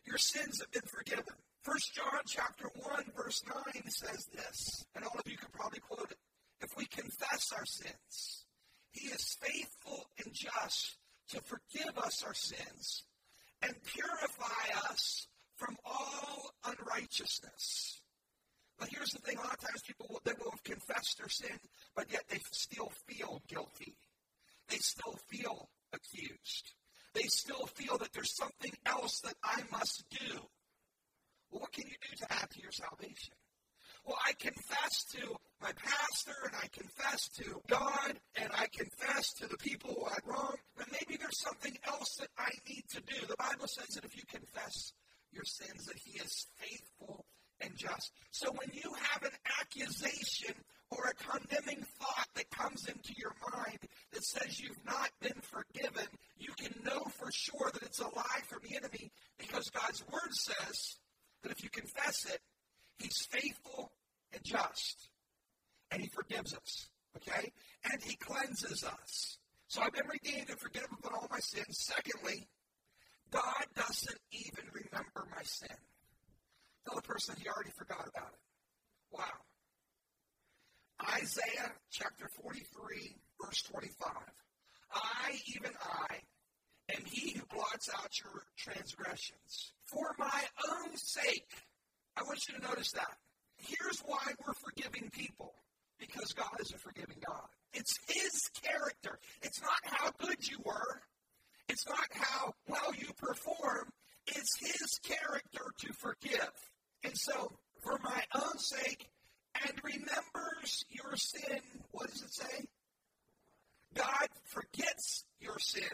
Your 0.05 0.19
sins 0.19 0.59
have 0.59 0.73
been 0.73 0.91
forgiven. 0.91 1.35
First 1.63 1.95
John 1.95 2.23
chapter 2.27 2.69
1, 2.75 3.05
verse 3.17 3.45
9 3.47 3.89
says 3.89 4.27
this, 4.35 4.85
and 4.97 5.05
all 5.05 5.15
of 5.17 5.31
you 5.31 5.37
can 5.37 5.51
probably 5.53 5.79
quote 5.79 6.11
it. 6.11 6.19
If 6.61 6.77
we 6.77 6.87
confess 6.87 7.53
our 7.57 7.67
sins, 7.67 8.47
he 8.91 9.11
is 9.11 9.37
faithful 9.41 10.11
and 10.25 10.35
just 10.35 10.97
to 11.29 11.41
forgive 11.43 11.97
us 11.99 12.25
our 12.25 12.35
sins 12.35 13.05
and 13.63 13.75
purify 13.85 14.91
us 14.91 15.27
from 15.57 15.77
all 15.85 16.51
unrighteousness. 16.65 18.01
But 18.79 18.89
here's 18.89 19.11
the 19.11 19.19
thing: 19.19 19.37
a 19.37 19.41
lot 19.43 19.55
of 19.55 19.61
times 19.61 19.83
people 19.87 20.07
will, 20.09 20.21
they 20.25 20.33
will 20.43 20.51
have 20.51 20.65
confessed 20.65 21.19
their 21.19 21.29
sin, 21.29 21.59
but 21.95 22.11
yet 22.11 22.23
they 22.29 22.39
still 22.53 22.91
feel 23.07 23.43
guilty. 23.49 23.97
They 24.69 24.79
still 24.79 25.19
feel 25.29 25.69
accused. 25.93 26.73
They 27.13 27.25
still 27.25 27.67
feel 27.75 27.99
that 27.99 28.13
there's 28.13 28.37
something 28.37 28.73
else 28.87 29.21
that 29.21 29.35
I 29.43 29.63
must 29.73 30.05
do. 30.11 30.39
Well, 31.51 31.61
what 31.63 31.73
can 31.73 31.89
you 31.89 31.97
do 32.09 32.17
to 32.19 32.33
add 32.33 32.51
to 32.51 32.61
your 32.63 32.73
salvation? 32.73 33.35
Well, 34.05 34.17
I 34.25 34.33
confess 34.33 35.05
to 35.13 35.37
my 35.61 35.73
pastor 35.73 36.35
and 36.45 36.55
I 36.57 36.69
confess 36.73 37.29
to 37.37 37.61
God 37.69 38.19
and 38.37 38.51
I 38.57 38.67
confess 38.73 39.33
to 39.35 39.49
the 39.49 39.59
people 39.59 39.95
who 39.95 40.07
I 40.07 40.17
wrong, 40.25 40.55
but 40.70 40.70
maybe 41.11 41.23
there's 41.23 41.41
something 41.41 41.77
else 41.89 42.17
that 42.21 42.29
I 42.39 42.51
need 42.69 42.85
to 42.91 43.01
do. 43.01 43.27
The 43.27 43.37
Bible 43.37 43.67
says 43.67 43.95
that 43.95 44.05
if 44.05 44.17
you 44.17 44.23
confess 44.31 44.93
your 45.33 45.45
sins, 45.45 45.87
that 45.87 45.99
He 45.99 46.19
is 46.21 46.47
faithful 46.57 47.25
and 47.61 47.77
just. 47.77 48.13
So 48.31 48.51
when 48.53 48.69
you 48.73 48.93
have 49.11 49.25
an 49.25 49.37
accusation 49.61 50.55
or 50.91 51.11
a 51.11 51.15
condemning 51.15 51.85
thought 51.99 52.29
that 52.35 52.51
comes 52.51 52.87
into 52.87 53.13
your 53.17 53.35
mind 53.53 53.79
that 54.13 54.25
says 54.25 54.61
you've 54.61 54.85
not 54.87 55.11
been 55.21 55.41
forgiven, 55.43 56.07
you 56.39 56.53
can 56.57 56.75
know 56.85 57.03
for 57.19 57.31
sure 57.33 57.71
that 57.73 57.83
it's 57.83 58.01
a 58.01 58.05
lie 58.05 58.43
from 58.49 58.61
the 58.63 58.77
enemy 58.77 59.11
because 59.39 59.69
God's 59.71 60.05
word 60.13 60.33
says 60.33 60.97
that 61.43 61.51
if 61.51 61.63
you 61.65 61.71
confess 61.71 62.25
it, 62.27 62.41
He's 62.99 63.27
faithful 63.31 63.91
and 64.33 64.45
just, 64.45 65.09
and 65.91 66.03
He 66.03 66.09
forgives 66.09 66.55
us. 66.55 66.89
Okay? 67.17 67.51
And 67.91 68.01
He 68.01 68.15
cleanses 68.15 68.85
us. 68.85 69.39
So 69.71 69.81
I've 69.83 69.93
been 69.93 70.09
redeemed 70.11 70.51
and 70.51 70.59
forgiven 70.59 70.89
of 71.05 71.15
all 71.15 71.29
my 71.31 71.39
sins. 71.39 71.79
Secondly, 71.79 72.49
God 73.31 73.65
doesn't 73.77 74.19
even 74.33 74.65
remember 74.75 75.29
my 75.31 75.45
sin. 75.45 75.77
Tell 76.85 76.97
the 76.97 77.07
person 77.07 77.37
he 77.39 77.49
already 77.49 77.71
forgot 77.79 78.01
about 78.09 78.33
it. 78.33 78.41
Wow. 79.13 79.47
Isaiah 81.15 81.71
chapter 81.89 82.27
43, 82.43 83.15
verse 83.41 83.63
25. 83.63 84.11
I, 84.93 85.39
even 85.55 85.71
I, 85.81 86.17
am 86.93 87.05
he 87.05 87.39
who 87.39 87.47
blots 87.55 87.89
out 87.95 88.11
your 88.19 88.43
transgressions. 88.57 89.73
For 89.85 90.17
my 90.19 90.43
own 90.69 90.97
sake, 90.97 91.47
I 92.17 92.25
want 92.25 92.49
you 92.49 92.59
to 92.59 92.61
notice 92.61 92.91
that. 92.91 93.19
Here's 93.57 94.01
why 94.01 94.33
we're 94.45 94.55
forgiving 94.55 95.11
people 95.13 95.55
because 96.01 96.33
God 96.33 96.57
is 96.59 96.73
a 96.73 96.79
forgiving 96.79 97.23
God. 97.25 97.47
It's 97.73 97.95
His 98.09 98.51
character. 98.63 99.19
It's 99.43 99.61
not 99.61 99.81
how 99.85 100.11
good 100.19 100.49
you 100.49 100.59
were, 100.65 101.03
it's 101.69 101.87
not 101.89 102.07
how 102.13 102.55
well 102.69 102.93
you 102.97 103.09
perform. 103.17 103.91
It's 104.27 104.59
His 104.61 104.99
character 105.03 105.65
to 105.81 105.93
forgive. 105.95 106.51
And 107.03 107.17
so, 107.17 107.53
for 107.83 107.99
my 108.03 108.23
own 108.35 108.59
sake, 108.59 109.09
and 109.65 109.73
remembers 109.83 110.85
your 110.91 111.17
sin, 111.17 111.61
what 111.91 112.11
does 112.11 112.23
it 112.23 112.33
say? 112.33 112.67
God 113.95 114.29
forgets 114.45 115.25
your 115.41 115.59
sin. 115.59 115.91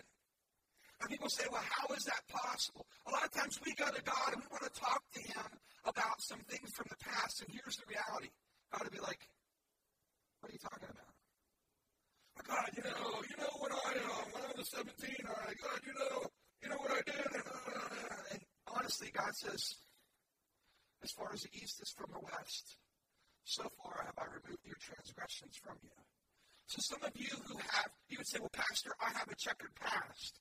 And 1.01 1.11
people 1.11 1.29
say, 1.29 1.45
well, 1.51 1.63
how 1.63 1.95
is 1.95 2.05
that 2.05 2.23
possible? 2.29 2.87
A 3.07 3.11
lot 3.11 3.25
of 3.25 3.33
times 3.33 3.61
we 3.65 3.75
go 3.75 3.87
to 3.87 4.03
God 4.03 4.33
and 4.33 4.43
we 4.43 4.49
want 4.51 4.65
to 4.65 4.81
talk 4.81 5.03
to 5.15 5.21
Him 5.21 5.47
about 5.85 6.21
some 6.21 6.41
things 6.49 6.71
from 6.75 6.87
the 6.91 6.97
past, 6.97 7.43
and 7.43 7.51
here's 7.53 7.77
the 7.77 7.85
reality. 7.89 8.29
God 8.73 8.83
would 8.85 8.93
be 8.93 9.01
like, 9.01 9.29
what 10.41 10.51
are 10.51 10.53
you 10.53 10.59
talking 10.59 10.89
about? 10.91 11.06
God, 12.45 12.69
you 12.77 12.83
know, 12.83 13.23
you 13.29 13.37
know 13.39 13.53
when 13.59 13.73
I 13.73 13.97
uh, 13.97 14.25
when 14.33 14.43
I 14.45 14.53
was 14.57 14.71
17, 14.71 14.93
I 15.25 15.55
God, 15.57 15.81
you 15.87 15.95
know, 15.95 16.27
you 16.63 16.69
know 16.69 16.77
what 16.77 16.93
I 16.93 17.03
did, 17.07 17.27
and, 17.33 17.47
uh, 17.47 18.33
and 18.33 18.41
honestly, 18.69 19.11
God 19.13 19.35
says, 19.35 19.75
as 21.03 21.11
far 21.13 21.31
as 21.33 21.43
the 21.43 21.51
east 21.55 21.81
is 21.81 21.93
from 21.97 22.11
the 22.13 22.21
west, 22.21 22.77
so 23.45 23.63
far 23.83 24.05
have 24.05 24.19
I 24.19 24.27
removed 24.27 24.65
your 24.65 24.77
transgressions 24.81 25.57
from 25.63 25.77
you. 25.83 25.91
So 26.67 26.79
some 26.83 27.03
of 27.03 27.13
you 27.15 27.31
who 27.47 27.59
have, 27.59 27.91
you 28.09 28.19
would 28.19 28.27
say, 28.27 28.39
well, 28.41 28.51
Pastor, 28.53 28.91
I 29.01 29.17
have 29.17 29.29
a 29.31 29.37
checkered 29.37 29.75
past. 29.77 30.41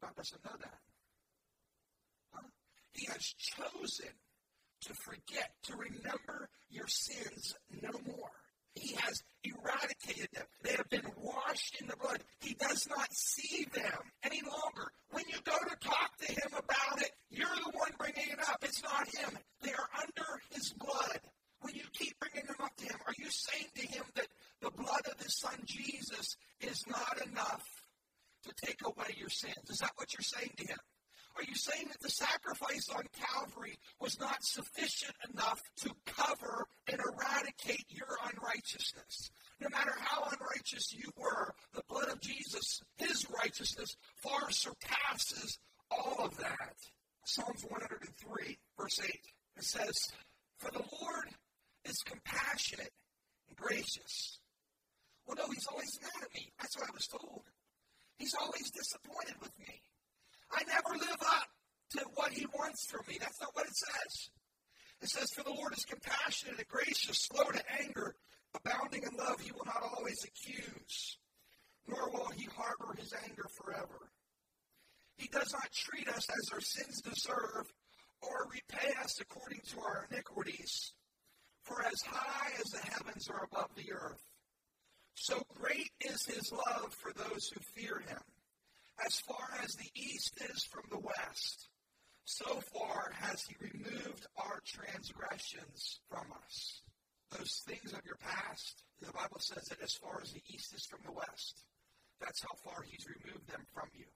God 0.00 0.12
doesn't 0.16 0.44
know 0.44 0.56
that. 0.60 0.80
He 2.92 3.06
has 3.06 3.24
chosen 3.38 4.12
to 4.82 4.94
forget, 4.94 5.50
to 5.64 5.76
remember 5.76 6.48
your 6.68 6.86
sins 6.88 7.54
no 7.80 7.90
more. 8.04 8.30
He 8.74 8.94
has 8.94 9.22
eradicated 9.44 10.28
them. 10.32 10.46
They 10.62 10.72
have 10.72 10.88
been 10.88 11.10
washed 11.20 11.80
in 11.80 11.86
the 11.86 11.96
blood. 11.96 12.22
He 12.40 12.54
does 12.54 12.88
not 12.88 13.12
see 13.12 13.66
them 13.72 14.00
any 14.22 14.40
longer. 14.40 14.92
When 15.10 15.24
you 15.28 15.36
go 15.44 15.56
to 15.56 15.76
talk 15.88 16.16
to 16.18 16.32
him 16.32 16.52
about 16.52 17.02
it, 17.02 17.10
you're 17.30 17.46
the 17.48 17.72
one 17.78 17.92
bringing 17.98 18.30
it 18.30 18.38
up. 18.48 18.58
It's 18.62 18.82
not 18.82 19.08
him. 19.08 19.38
They 19.60 19.72
are 19.72 19.88
under 20.00 20.28
his 20.50 20.72
blood. 20.72 21.20
When 21.60 21.74
you 21.74 21.84
keep 21.92 22.18
bringing 22.18 22.46
them 22.46 22.56
up 22.62 22.76
to 22.76 22.84
him, 22.84 22.98
are 23.06 23.14
you 23.18 23.30
saying 23.30 23.68
to 23.76 23.86
him 23.86 24.04
that 24.16 24.28
the 24.60 24.70
blood 24.70 25.02
of 25.10 25.20
his 25.22 25.38
son 25.38 25.54
Jesus 25.64 26.36
is 26.60 26.84
not 26.88 27.20
enough 27.26 27.62
to 28.44 28.66
take 28.66 28.80
away 28.84 29.14
your 29.16 29.28
sins? 29.28 29.70
Is 29.70 29.78
that 29.78 29.92
what 29.96 30.12
you're 30.12 30.22
saying 30.22 30.52
to 30.56 30.66
him? 30.66 30.78
Are 31.36 31.44
you 31.44 31.54
saying 31.54 31.88
that 31.88 32.00
the 32.00 32.10
sacrifice 32.10 32.88
on 32.94 33.04
Calvary 33.12 33.78
was 34.00 34.20
not 34.20 34.42
sufficient 34.42 35.14
enough 35.32 35.62
to 35.76 35.90
cover 36.04 36.66
and 36.88 37.00
eradicate 37.00 37.86
your 37.88 38.18
unrighteousness? 38.32 39.30
No 39.60 39.68
matter 39.70 39.94
how 39.98 40.24
unrighteous 40.24 40.92
you 40.92 41.10
were, 41.16 41.54
the 41.72 41.82
blood 41.88 42.08
of 42.08 42.20
Jesus, 42.20 42.82
his 42.96 43.26
righteousness, 43.30 43.96
far 44.16 44.50
surpasses 44.50 45.58
all 45.90 46.16
of 46.20 46.36
that. 46.38 46.76
Psalms 47.24 47.64
103, 47.64 48.58
verse 48.78 49.00
8, 49.02 49.10
it 49.56 49.64
says, 49.64 50.12
For 50.58 50.70
the 50.70 50.84
Lord 51.00 51.28
is 51.84 51.96
compassionate 52.04 52.92
and 53.48 53.56
gracious. 53.56 54.40
Well, 55.26 55.36
no, 55.38 55.46
he's 55.52 55.66
always 55.66 55.98
mad 56.02 56.22
at 56.22 56.34
me. 56.34 56.52
That's 56.60 56.76
what 56.76 56.88
I 56.88 56.92
was 56.92 57.06
told. 57.06 57.42
He's 58.18 58.34
always 58.34 58.70
disappointed 58.70 59.36
with 59.40 59.56
me. 59.58 59.80
I 60.50 60.64
never 60.64 60.98
live 60.98 61.22
up 61.22 61.48
to 61.90 62.04
from 62.88 63.00
me. 63.08 63.18
That's 63.20 63.40
not 63.40 63.54
what 63.54 63.66
it 63.66 63.76
says. 63.76 64.30
It 65.02 65.08
says, 65.08 65.30
For 65.34 65.42
the 65.42 65.54
Lord 65.54 65.72
is 65.76 65.84
compassionate 65.84 66.58
and 66.58 66.68
gracious, 66.68 67.28
slow 67.30 67.50
to 67.50 67.62
anger, 67.80 68.14
abounding 68.54 69.02
in 69.02 69.16
love. 69.18 69.40
He 69.40 69.52
will 69.52 69.66
not 69.66 69.82
always 69.96 70.24
accuse, 70.24 71.18
nor 71.88 72.10
will 72.10 72.30
he 72.36 72.46
harbor 72.56 72.94
his 72.98 73.12
anger 73.28 73.46
forever. 73.56 74.10
He 75.16 75.28
does 75.28 75.52
not 75.52 75.72
treat 75.72 76.08
us 76.08 76.26
as 76.30 76.52
our 76.52 76.60
sins 76.60 77.02
deserve 77.02 77.66
or 78.22 78.48
repay 78.50 78.92
us 79.02 79.20
according 79.20 79.60
to 79.72 79.80
our 79.80 80.06
iniquities. 80.10 80.92
For 81.64 81.82
as 81.84 82.02
high 82.02 82.50
as 82.60 82.70
the 82.70 82.90
heavens 82.90 83.28
are 83.28 83.44
above 83.44 83.70
the 83.76 83.92
earth, 83.92 84.22
so 85.14 85.42
great 85.60 85.90
is 86.00 86.26
his 86.26 86.50
love 86.52 86.92
for 86.94 87.12
those 87.12 87.48
who 87.48 87.60
fear 87.74 88.02
him. 88.06 88.18
As 89.04 89.20
far 89.20 89.48
as 89.62 89.74
the 89.74 89.90
east 89.94 90.40
is 90.50 90.64
from 90.64 90.84
the 90.90 90.98
west, 90.98 91.68
so 92.24 92.60
far 92.72 93.12
has 93.20 93.42
he 93.42 93.56
removed 93.60 94.26
our 94.36 94.60
transgressions 94.64 96.00
from 96.08 96.26
us. 96.44 96.82
Those 97.30 97.62
things 97.66 97.92
of 97.92 98.04
your 98.04 98.18
past, 98.20 98.84
the 99.00 99.12
Bible 99.12 99.40
says 99.40 99.64
that 99.68 99.82
as 99.82 99.94
far 99.94 100.20
as 100.22 100.32
the 100.32 100.42
east 100.48 100.74
is 100.74 100.86
from 100.86 101.00
the 101.04 101.12
west, 101.12 101.64
that's 102.20 102.42
how 102.42 102.54
far 102.62 102.82
he's 102.82 103.06
removed 103.06 103.48
them 103.48 103.64
from 103.74 103.88
you. 103.94 104.06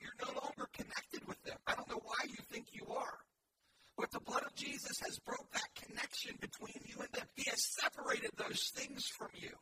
You're 0.00 0.16
no 0.24 0.32
longer 0.40 0.68
connected 0.72 1.26
with 1.28 1.42
them. 1.44 1.58
I 1.66 1.74
don't 1.74 1.88
know 1.90 2.00
why 2.02 2.24
you 2.26 2.40
think 2.50 2.66
you 2.72 2.86
are. 2.94 3.18
But 3.98 4.10
the 4.12 4.20
blood 4.20 4.44
of 4.46 4.54
Jesus 4.54 4.98
has 5.04 5.18
broke 5.18 5.52
that 5.52 5.74
connection 5.76 6.36
between 6.40 6.80
you 6.86 6.96
and 7.00 7.12
them. 7.12 7.26
He 7.34 7.50
has 7.50 7.62
separated 7.62 8.30
those 8.38 8.72
things 8.74 9.04
from 9.06 9.28
you. 9.34 9.52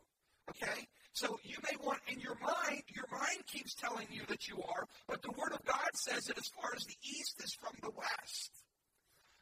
Okay? 0.50 0.86
So 1.12 1.40
you 1.42 1.56
may 1.64 1.76
want 1.84 1.98
in 2.06 2.20
your 2.20 2.38
mind, 2.38 2.82
your 2.94 3.10
mind 3.10 3.17
keeps 3.48 3.74
telling 3.74 4.06
you 4.10 4.22
that 4.28 4.48
you 4.48 4.62
are, 4.62 4.86
but 5.08 5.22
the 5.22 5.32
Word 5.32 5.52
of 5.52 5.64
God 5.64 5.90
says 5.94 6.24
that 6.24 6.38
as 6.38 6.48
far 6.48 6.70
as 6.76 6.84
the 6.84 6.96
east 7.02 7.42
is 7.42 7.54
from 7.54 7.74
the 7.82 7.90
west, 7.90 8.52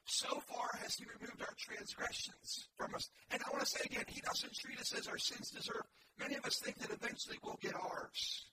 so 0.07 0.29
far 0.47 0.71
has 0.83 0.95
He 0.95 1.05
removed 1.05 1.43
our 1.43 1.55
transgressions 1.59 2.69
from 2.79 2.95
us. 2.95 3.11
And 3.31 3.43
I 3.43 3.51
want 3.51 3.65
to 3.65 3.71
say 3.71 3.81
again, 3.85 4.05
He 4.09 4.21
doesn't 4.21 4.55
treat 4.55 4.79
us 4.79 4.95
as 4.97 5.09
our 5.09 5.19
sins 5.19 5.51
deserve. 5.51 5.85
Many 6.19 6.37
of 6.37 6.45
us 6.45 6.59
think 6.59 6.79
that 6.79 6.91
eventually 6.91 7.39
we'll 7.43 7.59
get 7.61 7.75
ours. 7.75 8.47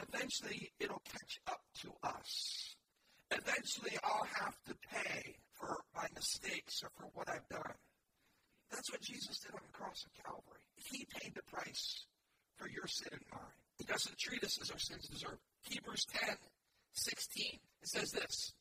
Eventually, 0.00 0.72
it'll 0.80 1.02
catch 1.04 1.40
up 1.46 1.60
to 1.82 1.92
us. 2.02 2.74
Eventually, 3.30 3.96
I'll 4.02 4.26
have 4.40 4.56
to 4.66 4.74
pay 4.90 5.36
for 5.52 5.76
my 5.94 6.06
mistakes 6.14 6.82
or 6.82 6.90
for 6.96 7.10
what 7.14 7.28
I've 7.28 7.48
done. 7.48 7.74
That's 8.70 8.90
what 8.90 9.02
Jesus 9.02 9.38
did 9.40 9.52
on 9.52 9.60
the 9.66 9.76
cross 9.76 10.04
of 10.04 10.24
Calvary. 10.24 10.64
He 10.76 11.06
paid 11.20 11.34
the 11.34 11.42
price 11.42 12.06
for 12.56 12.68
your 12.68 12.86
sin 12.86 13.08
and 13.12 13.22
mine. 13.32 13.69
He 13.80 13.86
doesn't 13.86 14.18
treat 14.18 14.44
us 14.44 14.58
as 14.60 14.70
our 14.70 14.78
sins 14.78 15.08
deserve. 15.08 15.38
Hebrews 15.62 16.04
10, 16.12 16.36
16. 16.92 17.44
It 17.80 17.88
says 17.88 18.12
this. 18.12 18.52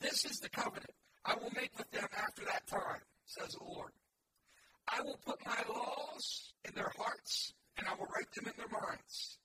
This 0.00 0.24
is 0.24 0.38
the 0.40 0.48
covenant 0.48 0.90
I 1.26 1.34
will 1.34 1.52
make 1.54 1.76
with 1.76 1.90
them 1.90 2.08
after 2.16 2.44
that 2.46 2.66
time, 2.66 3.02
says 3.26 3.52
the 3.52 3.64
Lord. 3.64 3.92
I 4.88 5.02
will 5.02 5.18
put 5.26 5.44
my 5.44 5.62
laws 5.68 6.54
in 6.66 6.74
their 6.74 6.90
hearts, 6.96 7.52
and 7.76 7.86
I 7.86 7.92
will 7.94 8.06
write 8.06 8.32
them 8.34 8.46
in 8.46 8.54
their 8.56 8.80
minds. 8.80 9.38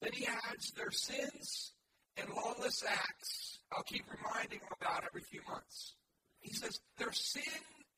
Then 0.00 0.12
he 0.12 0.26
adds 0.26 0.70
their 0.70 0.92
sins 0.92 1.72
and 2.16 2.30
lawless 2.30 2.84
acts. 2.88 3.58
I'll 3.72 3.82
keep 3.82 4.04
reminding 4.06 4.60
them 4.60 4.76
about 4.80 5.04
every 5.04 5.22
few 5.22 5.40
months. 5.48 5.94
He 6.40 6.54
says, 6.54 6.78
their 6.98 7.12
sin 7.12 7.42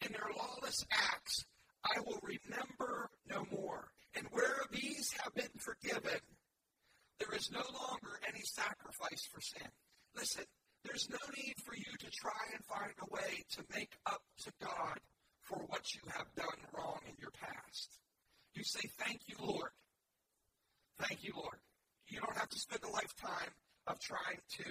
and 0.01 0.15
their 0.15 0.31
lawless 0.35 0.85
acts 0.91 1.45
I 1.85 2.01
will 2.01 2.21
remember 2.23 3.11
no 3.29 3.47
more. 3.51 3.89
And 4.17 4.27
where 4.31 4.63
these 4.71 5.13
have 5.23 5.35
been 5.35 5.51
forgiven, 5.59 6.21
there 7.19 7.34
is 7.45 7.53
no 7.53 7.65
longer 7.77 8.17
any 8.29 8.41
sacrifice 8.43 9.29
for 9.33 9.41
sin. 9.41 9.69
Listen, 10.17 10.45
there's 10.85 11.09
no 11.11 11.21
need 11.37 11.55
for 11.65 11.75
you 11.75 11.93
to 11.99 12.11
try 12.11 12.43
and 12.53 12.65
find 12.65 12.93
a 13.01 13.13
way 13.13 13.45
to 13.53 13.65
make 13.75 13.93
up 14.07 14.23
to 14.45 14.51
God 14.63 14.99
for 15.43 15.59
what 15.69 15.85
you 15.95 16.01
have 16.17 16.33
done 16.37 16.61
wrong 16.73 17.01
in 17.07 17.15
your 17.21 17.33
past. 17.33 17.99
You 18.55 18.65
say, 18.65 18.89
Thank 18.99 19.21
you, 19.27 19.37
Lord. 19.41 19.71
Thank 21.01 21.25
you, 21.25 21.33
Lord. 21.37 21.59
You 22.09 22.21
don't 22.21 22.37
have 22.37 22.49
to 22.49 22.59
spend 22.59 22.81
a 22.85 22.91
lifetime 22.93 23.53
of 23.87 23.99
trying 24.01 24.41
to 24.61 24.65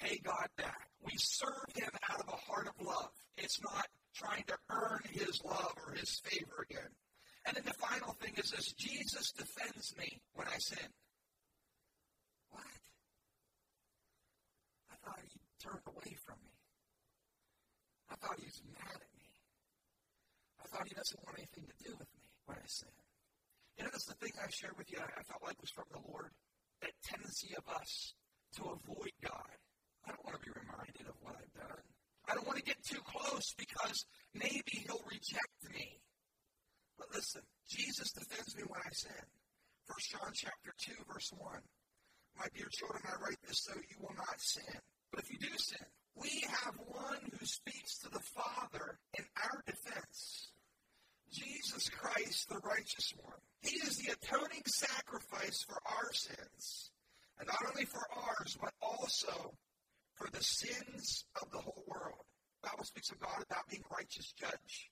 pay 0.00 0.18
God 0.24 0.48
back. 0.56 0.88
We 1.02 1.12
serve 1.16 1.70
Him 1.76 1.90
out 2.10 2.20
of 2.20 2.28
a 2.28 2.50
heart 2.50 2.66
of 2.66 2.86
love. 2.86 3.10
It's 3.36 3.60
not 3.62 3.86
trying 4.14 4.44
to 4.48 4.56
earn 4.70 5.00
his 5.10 5.40
love 5.44 5.74
or 5.86 5.94
his 5.94 6.20
favor 6.24 6.66
again. 6.68 6.90
And 7.46 7.56
then 7.56 7.64
the 7.64 7.74
final 7.74 8.14
thing 8.20 8.34
is 8.36 8.50
this 8.50 8.72
Jesus 8.74 9.32
defends 9.32 9.94
me 9.96 10.20
when 10.34 10.46
I 10.48 10.58
sin. 10.58 10.88
What? 12.50 12.64
I 14.89 14.89
thought 15.04 15.20
he 15.24 15.40
turned 15.60 15.84
away 15.86 16.12
from 16.24 16.38
me. 16.44 16.54
I 18.10 18.14
thought 18.16 18.38
he 18.38 18.46
was 18.46 18.62
mad 18.74 18.96
at 18.98 19.12
me. 19.14 19.28
I 20.60 20.66
thought 20.68 20.88
he 20.88 20.94
doesn't 20.94 21.24
want 21.24 21.38
anything 21.38 21.66
to 21.70 21.76
do 21.84 21.92
with 21.96 22.10
me 22.14 22.24
when 22.46 22.58
I 22.58 22.66
sin. 22.66 22.92
You 23.78 23.84
know, 23.84 23.90
that's 23.92 24.10
the 24.10 24.18
thing 24.20 24.32
I 24.36 24.50
shared 24.50 24.76
with 24.76 24.90
you, 24.92 24.98
I 25.00 25.22
felt 25.24 25.40
like 25.40 25.56
was 25.60 25.70
from 25.72 25.88
the 25.88 26.04
Lord. 26.04 26.34
That 26.82 26.92
tendency 27.04 27.54
of 27.56 27.64
us 27.72 28.14
to 28.56 28.76
avoid 28.76 29.14
God. 29.24 29.56
I 30.04 30.12
don't 30.12 30.24
want 30.24 30.36
to 30.36 30.44
be 30.44 30.52
reminded 30.52 31.06
of 31.08 31.16
what 31.20 31.36
I've 31.36 31.54
done. 31.54 31.84
I 32.28 32.34
don't 32.34 32.46
want 32.46 32.58
to 32.58 32.64
get 32.64 32.80
too 32.84 33.00
close 33.04 33.54
because 33.56 34.04
maybe 34.34 34.84
he'll 34.84 35.04
reject 35.08 35.60
me. 35.72 36.00
But 36.98 37.08
listen, 37.14 37.42
Jesus 37.68 38.12
defends 38.12 38.56
me 38.56 38.64
when 38.68 38.80
I 38.84 38.92
sin. 38.92 39.24
First 39.88 40.12
John 40.12 40.32
chapter 40.34 40.72
2, 40.78 40.92
verse 41.12 41.32
1. 41.36 41.60
My 42.38 42.46
dear 42.54 42.68
children, 42.70 43.02
I 43.08 43.16
write 43.22 43.40
this 43.46 43.64
so 43.64 43.72
you 43.74 43.96
will 44.00 44.14
not 44.16 44.40
sin. 44.40 44.80
But 45.12 45.24
if 45.24 45.30
you 45.30 45.38
do 45.38 45.56
sin, 45.56 45.86
we 46.14 46.44
have 46.48 46.74
one 46.86 47.30
who 47.38 47.46
speaks 47.46 47.98
to 47.98 48.10
the 48.10 48.20
Father 48.20 48.98
in 49.18 49.24
our 49.36 49.62
defense. 49.66 50.52
Jesus 51.32 51.88
Christ, 51.88 52.48
the 52.48 52.58
righteous 52.58 53.12
one. 53.22 53.38
He 53.60 53.76
is 53.76 53.96
the 53.98 54.12
atoning 54.12 54.62
sacrifice 54.66 55.64
for 55.66 55.78
our 55.86 56.12
sins. 56.12 56.90
And 57.38 57.46
not 57.46 57.62
only 57.70 57.84
for 57.84 58.02
ours, 58.14 58.58
but 58.60 58.72
also 58.82 59.54
for 60.14 60.28
the 60.32 60.42
sins 60.42 61.24
of 61.40 61.50
the 61.50 61.58
whole 61.58 61.84
world. 61.86 62.26
The 62.62 62.68
Bible 62.68 62.84
speaks 62.84 63.10
of 63.10 63.20
God 63.20 63.42
about 63.48 63.68
being 63.70 63.82
righteous 63.90 64.32
judge. 64.38 64.90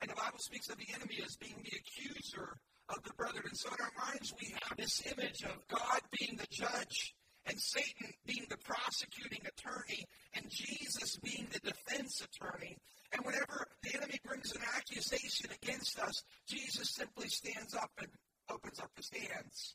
And 0.00 0.10
the 0.10 0.16
Bible 0.16 0.38
speaks 0.38 0.68
of 0.68 0.78
the 0.78 0.92
enemy 0.94 1.20
as 1.24 1.36
being 1.36 1.62
the 1.62 1.78
accuser 1.78 2.58
of 2.88 3.02
the 3.04 3.12
brethren. 3.12 3.44
And 3.46 3.56
so 3.56 3.68
in 3.68 3.78
our 3.80 4.06
minds, 4.06 4.34
we 4.40 4.54
have 4.66 4.76
this 4.76 5.02
image 5.06 5.44
of 5.44 5.62
God 5.68 6.00
being 6.18 6.36
the 6.36 6.48
judge 6.50 7.14
and 7.46 7.58
Satan 7.58 8.12
being 8.26 8.46
the 8.48 8.56
prosecuting 8.58 9.40
attorney 9.46 10.04
and 10.34 10.48
Jesus 10.48 11.16
being 11.16 11.46
the 11.52 11.60
defense 11.60 12.22
attorney. 12.22 12.76
And 13.12 13.24
whenever 13.24 13.66
the 13.82 13.96
enemy 13.96 14.18
brings 14.24 14.54
an 14.54 14.62
accusation 14.76 15.50
against 15.62 15.98
us, 15.98 16.22
Jesus 16.46 16.90
simply 16.90 17.28
stands 17.28 17.74
up 17.74 17.90
and 17.98 18.08
opens 18.50 18.80
up 18.80 18.90
his 18.96 19.10
hands. 19.10 19.74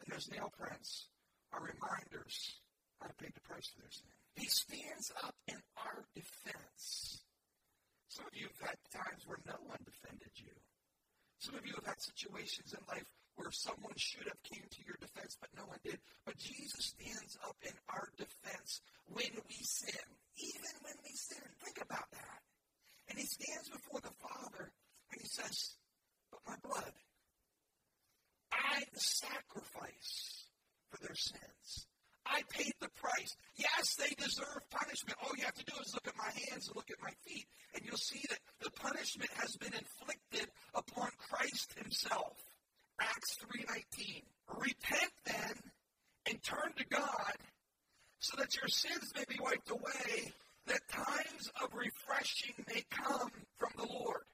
And 0.00 0.12
those 0.12 0.30
nail 0.30 0.50
prints 0.58 1.08
are 1.52 1.60
reminders 1.60 2.60
I 3.02 3.08
paid 3.20 3.34
the 3.34 3.44
price 3.44 3.68
for 3.68 3.80
their 3.82 3.92
sin. 3.92 4.08
He 4.34 4.46
stands 4.46 5.12
up 5.22 5.34
in 5.48 5.60
our 5.76 6.04
defense. 6.14 7.20
Some 8.08 8.26
of 8.26 8.34
you 8.34 8.48
have 8.48 8.70
had 8.72 8.78
times 8.88 9.26
where 9.26 9.38
no 9.46 9.56
one 9.68 9.80
defended 9.84 10.32
you. 10.36 10.52
Some 11.38 11.54
of 11.54 11.66
you 11.66 11.74
have 11.76 11.84
had 11.84 12.00
situations 12.00 12.72
in 12.72 12.80
life 12.88 13.04
where 13.36 13.52
someone 13.52 13.96
should 13.96 14.26
have 14.26 14.42
came 14.42 14.64
to 14.64 14.82
your 14.84 14.96
defense, 15.00 15.36
but 15.40 15.50
no 15.56 15.64
one 15.68 15.78
did. 15.84 15.98
But 16.24 16.36
Jesus 16.36 16.96
stands 16.96 17.38
up 17.44 17.56
in 17.62 17.72
our 17.88 18.08
defense 18.16 18.80
when 19.12 19.32
we 19.48 19.56
sin, 19.60 20.08
even 20.36 20.72
when 20.82 20.96
we 21.04 21.12
sin. 21.14 21.44
Think 21.64 21.80
about 21.80 22.10
that. 22.12 22.40
And 23.08 23.18
he 23.18 23.26
stands 23.26 23.68
before 23.68 24.00
the 24.00 24.14
Father 24.18 24.72
and 25.12 25.20
he 25.20 25.28
says, 25.28 25.76
But 26.30 26.40
my 26.46 26.56
blood, 26.64 26.92
I 28.52 28.82
the 28.92 29.00
sacrifice 29.00 30.46
for 30.90 30.98
their 31.06 31.14
sins. 31.14 31.86
I 32.26 32.42
paid 32.50 32.72
the 32.80 32.88
price. 32.88 33.36
Yes, 33.54 33.94
they 33.94 34.12
deserve 34.18 34.68
punishment. 34.70 35.16
All 35.22 35.30
you 35.36 35.44
have 35.44 35.54
to 35.54 35.64
do 35.64 35.74
is 35.84 35.94
look 35.94 36.08
at 36.08 36.16
my 36.16 36.30
hands 36.48 36.66
and 36.66 36.74
look 36.74 36.90
at 36.90 37.00
my 37.00 37.12
feet, 37.24 37.46
and 37.74 37.84
you'll 37.84 37.96
see 37.96 38.20
that 38.28 38.40
the 38.60 38.70
punishment 38.72 39.30
has 39.36 39.56
been 39.56 39.72
inflicted 39.72 40.50
upon 40.74 41.10
Christ 41.30 41.74
himself. 41.78 42.34
Acts 43.00 43.36
3:19. 43.36 44.22
Repent 44.48 45.12
then 45.24 45.72
and 46.26 46.42
turn 46.42 46.72
to 46.76 46.84
God 46.84 47.36
so 48.18 48.36
that 48.38 48.56
your 48.56 48.68
sins 48.68 49.12
may 49.14 49.24
be 49.28 49.38
wiped 49.40 49.70
away, 49.70 50.32
that 50.66 50.88
times 50.88 51.50
of 51.62 51.74
refreshing 51.74 52.64
may 52.68 52.82
come 52.90 53.30
from 53.58 53.70
the 53.76 53.86
Lord. 53.86 54.24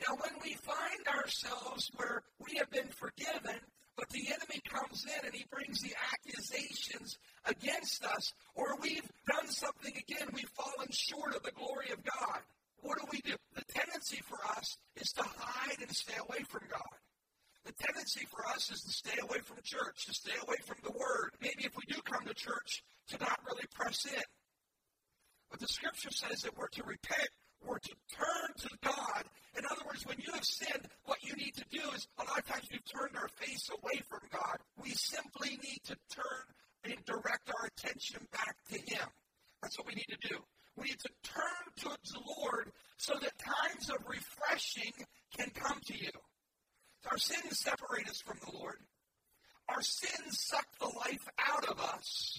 Now, 0.00 0.16
when 0.16 0.40
we 0.42 0.54
find 0.54 1.06
ourselves 1.08 1.90
where 1.94 2.22
we 2.38 2.56
have 2.58 2.70
been 2.70 2.88
forgiven, 2.88 3.60
but 3.96 4.08
the 4.08 4.26
enemy 4.28 4.60
comes 4.64 5.04
in 5.04 5.26
and 5.26 5.34
he 5.34 5.44
brings 5.50 5.80
the 5.80 5.94
accusations 6.12 7.18
against 7.44 8.04
us, 8.04 8.32
or 8.54 8.76
we've 8.80 9.08
done 9.26 9.48
something 9.48 9.94
again, 9.96 10.28
we've 10.32 10.50
fallen 10.56 10.88
short 10.90 11.36
of 11.36 11.42
the 11.42 11.52
glory 11.52 11.90
of 11.90 12.02
God. 12.02 12.40
What 12.80 12.98
do 12.98 13.04
we 13.12 13.20
do? 13.20 13.36
The 13.54 13.64
tendency 13.68 14.20
for 14.26 14.38
us 14.56 14.76
is 14.96 15.12
to 15.12 15.22
hide 15.22 15.80
and 15.80 15.94
stay 15.94 16.16
away 16.18 16.42
from 16.48 16.62
God. 16.68 16.98
The 17.64 17.72
tendency 18.12 18.26
for 18.30 18.46
us 18.48 18.70
is 18.70 18.82
to 18.82 18.90
stay 18.90 19.18
away 19.22 19.38
from 19.38 19.56
church, 19.64 20.06
to 20.06 20.14
stay 20.14 20.36
away 20.46 20.56
from 20.64 20.76
the 20.84 20.92
Word. 20.92 21.32
Maybe 21.40 21.64
if 21.64 21.76
we 21.76 21.84
do 21.92 22.00
come 22.02 22.26
to 22.26 22.34
church, 22.34 22.82
to 23.08 23.18
not 23.18 23.38
really 23.46 23.64
press 23.74 24.06
in. 24.06 24.22
But 25.50 25.60
the 25.60 25.68
Scripture 25.68 26.10
says 26.10 26.42
that 26.42 26.56
we're 26.56 26.68
to 26.68 26.82
repent 26.84 27.28
we're 27.66 27.78
to 27.78 27.94
turn 28.12 28.50
to 28.58 28.68
God. 28.82 29.24
In 29.56 29.64
other 29.70 29.82
words, 29.86 30.04
when 30.06 30.18
you 30.18 30.32
have 30.32 30.44
sinned, 30.44 30.88
what 31.04 31.22
you 31.22 31.34
need 31.36 31.54
to 31.54 31.64
do 31.70 31.82
is 31.94 32.08
a 32.18 32.24
lot 32.24 32.38
of 32.38 32.46
times 32.46 32.68
we've 32.70 32.84
turned 32.84 33.16
our 33.16 33.28
face 33.28 33.70
away 33.70 34.02
from 34.08 34.20
God. 34.32 34.58
We 34.82 34.90
simply 34.90 35.50
need 35.50 35.80
to 35.84 35.96
turn 36.10 36.44
and 36.84 37.04
direct 37.04 37.50
our 37.50 37.66
attention 37.66 38.26
back 38.32 38.56
to 38.70 38.78
Him. 38.78 39.06
That's 39.62 39.78
what 39.78 39.86
we 39.86 39.94
need 39.94 40.10
to 40.10 40.28
do. 40.28 40.36
We 40.76 40.86
need 40.86 41.00
to 41.00 41.10
turn 41.22 41.64
towards 41.76 42.10
the 42.10 42.22
Lord 42.38 42.72
so 42.96 43.14
that 43.20 43.38
times 43.38 43.90
of 43.90 43.98
refreshing 44.08 44.92
can 45.36 45.50
come 45.50 45.78
to 45.86 45.94
you. 45.96 46.10
Our 47.10 47.18
sins 47.18 47.58
separate 47.58 48.08
us 48.08 48.20
from 48.20 48.38
the 48.44 48.56
Lord. 48.56 48.76
Our 49.68 49.82
sins 49.82 50.38
suck 50.38 50.66
the 50.78 50.92
life 50.98 51.28
out 51.38 51.68
of 51.68 51.80
us. 51.80 52.38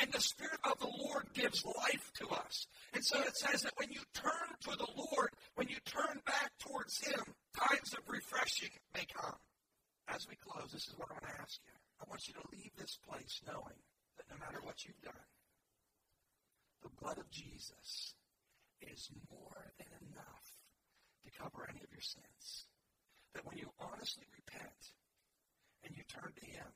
And 0.00 0.10
the 0.10 0.20
Spirit 0.20 0.58
of 0.64 0.78
the 0.80 0.90
Lord 0.90 1.26
gives 1.34 1.64
life 1.64 2.10
to 2.18 2.28
us. 2.28 2.66
And 2.92 3.04
so 3.04 3.20
it 3.22 3.36
says 3.36 3.62
that 3.62 3.74
when 3.76 3.92
you 3.92 4.00
turn 4.12 4.50
to 4.62 4.76
the 4.76 4.88
Lord, 4.96 5.30
when 5.54 5.68
you 5.68 5.76
turn 5.84 6.20
back 6.26 6.50
towards 6.58 6.98
Him, 6.98 7.22
times 7.56 7.94
of 7.94 8.02
refreshing 8.08 8.70
may 8.92 9.06
come. 9.06 9.38
As 10.08 10.26
we 10.28 10.34
close, 10.36 10.72
this 10.72 10.88
is 10.88 10.94
what 10.98 11.08
I 11.10 11.14
want 11.14 11.34
to 11.34 11.40
ask 11.40 11.60
you. 11.64 11.72
I 12.02 12.04
want 12.10 12.26
you 12.26 12.34
to 12.34 12.48
leave 12.52 12.72
this 12.76 12.98
place 13.08 13.40
knowing 13.46 13.78
that 14.18 14.26
no 14.28 14.36
matter 14.44 14.60
what 14.62 14.84
you've 14.84 15.00
done, 15.00 15.26
the 16.82 16.90
blood 17.00 17.18
of 17.18 17.30
Jesus 17.30 18.14
is 18.82 19.08
more 19.30 19.72
than 19.78 19.86
enough 20.10 20.46
to 21.24 21.30
cover 21.38 21.66
any 21.70 21.80
of 21.80 21.90
your 21.90 22.02
sins. 22.02 22.66
That 23.34 23.46
when 23.46 23.58
you 23.58 23.70
honestly 23.80 24.24
repent 24.30 24.94
and 25.82 25.94
you 25.96 26.02
turn 26.06 26.32
to 26.32 26.46
Him, 26.46 26.70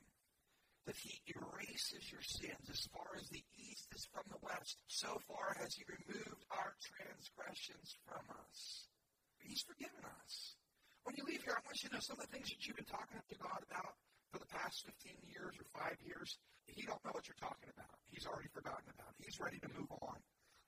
that 0.89 0.97
he 0.97 1.21
erases 1.29 2.09
your 2.09 2.25
sins 2.25 2.65
as 2.65 2.89
far 2.89 3.13
as 3.13 3.29
the 3.29 3.45
east 3.61 3.85
is 3.93 4.09
from 4.09 4.25
the 4.33 4.41
west. 4.41 4.81
So 4.89 5.21
far 5.29 5.53
has 5.61 5.77
he 5.77 5.85
removed 5.85 6.41
our 6.49 6.73
transgressions 6.81 7.93
from 8.09 8.25
us. 8.49 8.89
He's 9.37 9.61
forgiven 9.61 10.01
us. 10.25 10.57
When 11.05 11.13
you 11.13 11.29
leave 11.29 11.45
here, 11.45 11.53
I 11.53 11.61
want 11.61 11.77
you 11.85 11.93
to 11.93 11.95
know 11.95 12.01
some 12.01 12.17
of 12.17 12.25
the 12.25 12.33
things 12.33 12.49
that 12.49 12.65
you've 12.65 12.81
been 12.81 12.89
talking 12.89 13.21
to 13.21 13.37
God 13.37 13.61
about 13.69 14.01
for 14.33 14.41
the 14.41 14.49
past 14.49 14.81
15 14.81 15.13
years 15.29 15.53
or 15.61 15.69
five 15.69 16.01
years. 16.01 16.41
He 16.65 16.89
don't 16.89 17.01
know 17.05 17.13
what 17.13 17.29
you're 17.29 17.37
talking 17.37 17.69
about. 17.69 17.93
He's 18.09 18.25
already 18.25 18.49
forgotten 18.49 18.89
about 18.89 19.13
it. 19.13 19.29
He's 19.29 19.37
ready 19.37 19.61
to 19.61 19.69
move 19.77 19.93
on. 20.01 20.17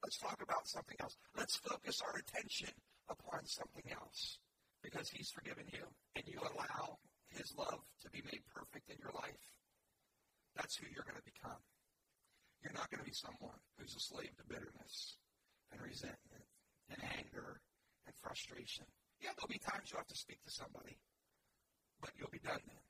Let's 0.06 0.22
talk 0.22 0.38
about 0.46 0.70
something 0.70 1.02
else. 1.02 1.18
Let's 1.34 1.58
focus 1.58 1.98
our 2.06 2.14
attention 2.22 2.74
upon 3.10 3.50
something 3.50 3.90
else 3.90 4.38
because 4.84 5.10
he's 5.10 5.32
forgiven 5.32 5.66
you 5.72 5.86
and 6.16 6.26
you 6.28 6.40
allow 6.42 6.98
his 7.30 7.54
love 7.58 7.80
to 8.04 8.10
be 8.10 8.22
made 8.26 8.44
perfect 8.52 8.90
in 8.90 8.98
your 9.00 9.14
life. 9.14 9.46
That's 10.56 10.76
who 10.76 10.90
you're 10.92 11.08
going 11.08 11.22
to 11.22 11.26
become. 11.26 11.62
You're 12.62 12.76
not 12.76 12.92
going 12.92 13.02
to 13.02 13.10
be 13.10 13.16
someone 13.16 13.58
who's 13.80 13.96
a 13.96 14.04
slave 14.04 14.36
to 14.38 14.46
bitterness 14.46 15.18
and 15.72 15.82
resentment 15.82 16.46
and 16.92 17.00
anger 17.18 17.62
and 18.06 18.14
frustration. 18.22 18.86
Yeah, 19.24 19.34
there'll 19.38 19.50
be 19.50 19.62
times 19.62 19.90
you'll 19.90 20.04
have 20.04 20.12
to 20.12 20.18
speak 20.18 20.42
to 20.44 20.52
somebody, 20.52 20.98
but 22.02 22.12
you'll 22.18 22.34
be 22.34 22.44
done 22.44 22.62
then. 22.62 22.86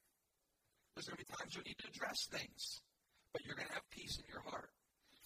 There's 0.95 1.07
going 1.07 1.19
to 1.19 1.23
be 1.23 1.31
times 1.31 1.55
you'll 1.55 1.67
need 1.67 1.79
to 1.79 1.91
address 1.91 2.27
things, 2.27 2.81
but 3.31 3.45
you're 3.45 3.55
going 3.55 3.69
to 3.71 3.77
have 3.79 3.87
peace 3.95 4.19
in 4.19 4.27
your 4.27 4.43
heart. 4.43 4.71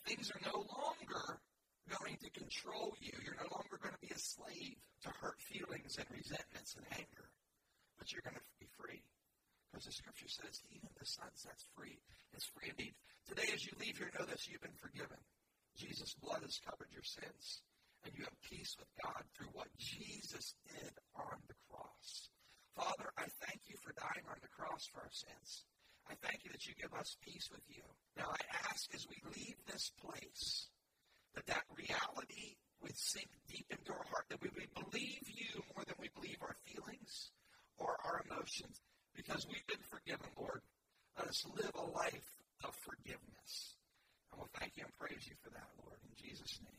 Things 0.06 0.30
are 0.30 0.42
no 0.46 0.62
longer 0.62 1.42
going 1.90 2.18
to 2.22 2.30
control 2.34 2.98
you. 3.00 3.14
You're 3.22 3.40
no 3.40 3.52
longer 3.54 3.78
going 3.78 3.94
to 3.94 4.06
be 4.06 4.14
a 4.14 4.20
slave 4.20 4.78
to 5.06 5.10
hurt 5.22 5.38
feelings 5.42 5.98
and 5.98 6.08
resentments 6.10 6.76
and 6.78 6.86
anger, 6.98 7.28
but 7.98 8.10
you're 8.12 8.26
going 8.26 8.38
to 8.38 8.48
be 8.60 8.70
free. 8.78 9.04
Because 9.70 9.86
the 9.86 9.96
scripture 9.96 10.32
says, 10.32 10.64
even 10.72 10.90
the 10.96 11.06
Son 11.06 11.30
sets 11.36 11.68
free 11.76 12.00
is 12.34 12.48
free 12.56 12.72
indeed. 12.72 12.96
Today, 13.28 13.50
as 13.52 13.66
you 13.66 13.74
leave 13.76 13.98
here, 13.98 14.12
know 14.16 14.26
this 14.26 14.48
you've 14.48 14.64
been 14.64 14.80
forgiven. 14.80 15.20
Jesus' 15.76 16.16
blood 16.24 16.42
has 16.42 16.64
covered 16.64 16.88
your 16.96 17.04
sins, 17.04 17.60
and 18.08 18.16
you 18.16 18.24
have 18.24 18.48
peace 18.48 18.72
with 18.80 18.88
God 19.04 19.20
through 19.36 19.52
what 19.52 19.68
Jesus 19.76 20.56
did 20.72 20.94
on 21.20 21.38
the 21.52 21.60
cross. 21.68 22.32
Father, 22.76 23.12
I 23.20 23.28
thank 23.44 23.68
you 23.68 23.76
for 23.84 23.92
dying 24.00 24.24
on 24.32 24.40
the 24.40 24.52
cross 24.56 24.88
for 24.88 25.04
our 25.04 25.12
sins. 25.12 25.68
I 26.08 26.16
thank 26.22 26.46
you 26.46 26.52
that 26.52 26.66
you 26.68 26.74
give 26.80 26.94
us 26.94 27.18
peace 27.26 27.50
with 27.52 27.64
you. 27.68 27.84
Now, 28.16 28.32
I 28.32 28.42
ask 28.72 28.94
as 28.94 29.08
we 29.10 29.18
leave 29.36 29.58
this 29.68 29.92
place 30.00 30.70
that 31.36 31.46
that 31.48 31.64
reality 31.76 32.56
would 32.82 32.98
sink 32.98 33.30
deep 33.48 33.66
into 33.70 33.92
our 33.92 34.06
heart, 34.12 34.26
that 34.30 34.42
we 34.42 34.50
would 34.56 34.72
believe 34.74 35.24
you 35.28 35.62
more 35.76 35.84
than 35.86 35.96
we 36.00 36.10
believe 36.16 36.38
our 36.42 36.56
feelings 36.66 37.32
or 37.78 37.98
our 38.04 38.24
emotions 38.30 38.82
because 39.16 39.46
we've 39.48 39.68
been 39.68 39.84
forgiven, 39.90 40.28
Lord. 40.38 40.62
Let 41.18 41.28
us 41.28 41.46
live 41.56 41.72
a 41.76 41.88
life 41.92 42.30
of 42.64 42.76
forgiveness. 42.84 43.76
And 44.32 44.40
we'll 44.40 44.52
thank 44.60 44.76
you 44.76 44.84
and 44.84 44.94
praise 45.00 45.24
you 45.28 45.36
for 45.44 45.50
that, 45.52 45.70
Lord, 45.80 46.00
in 46.04 46.12
Jesus' 46.16 46.60
name. 46.64 46.76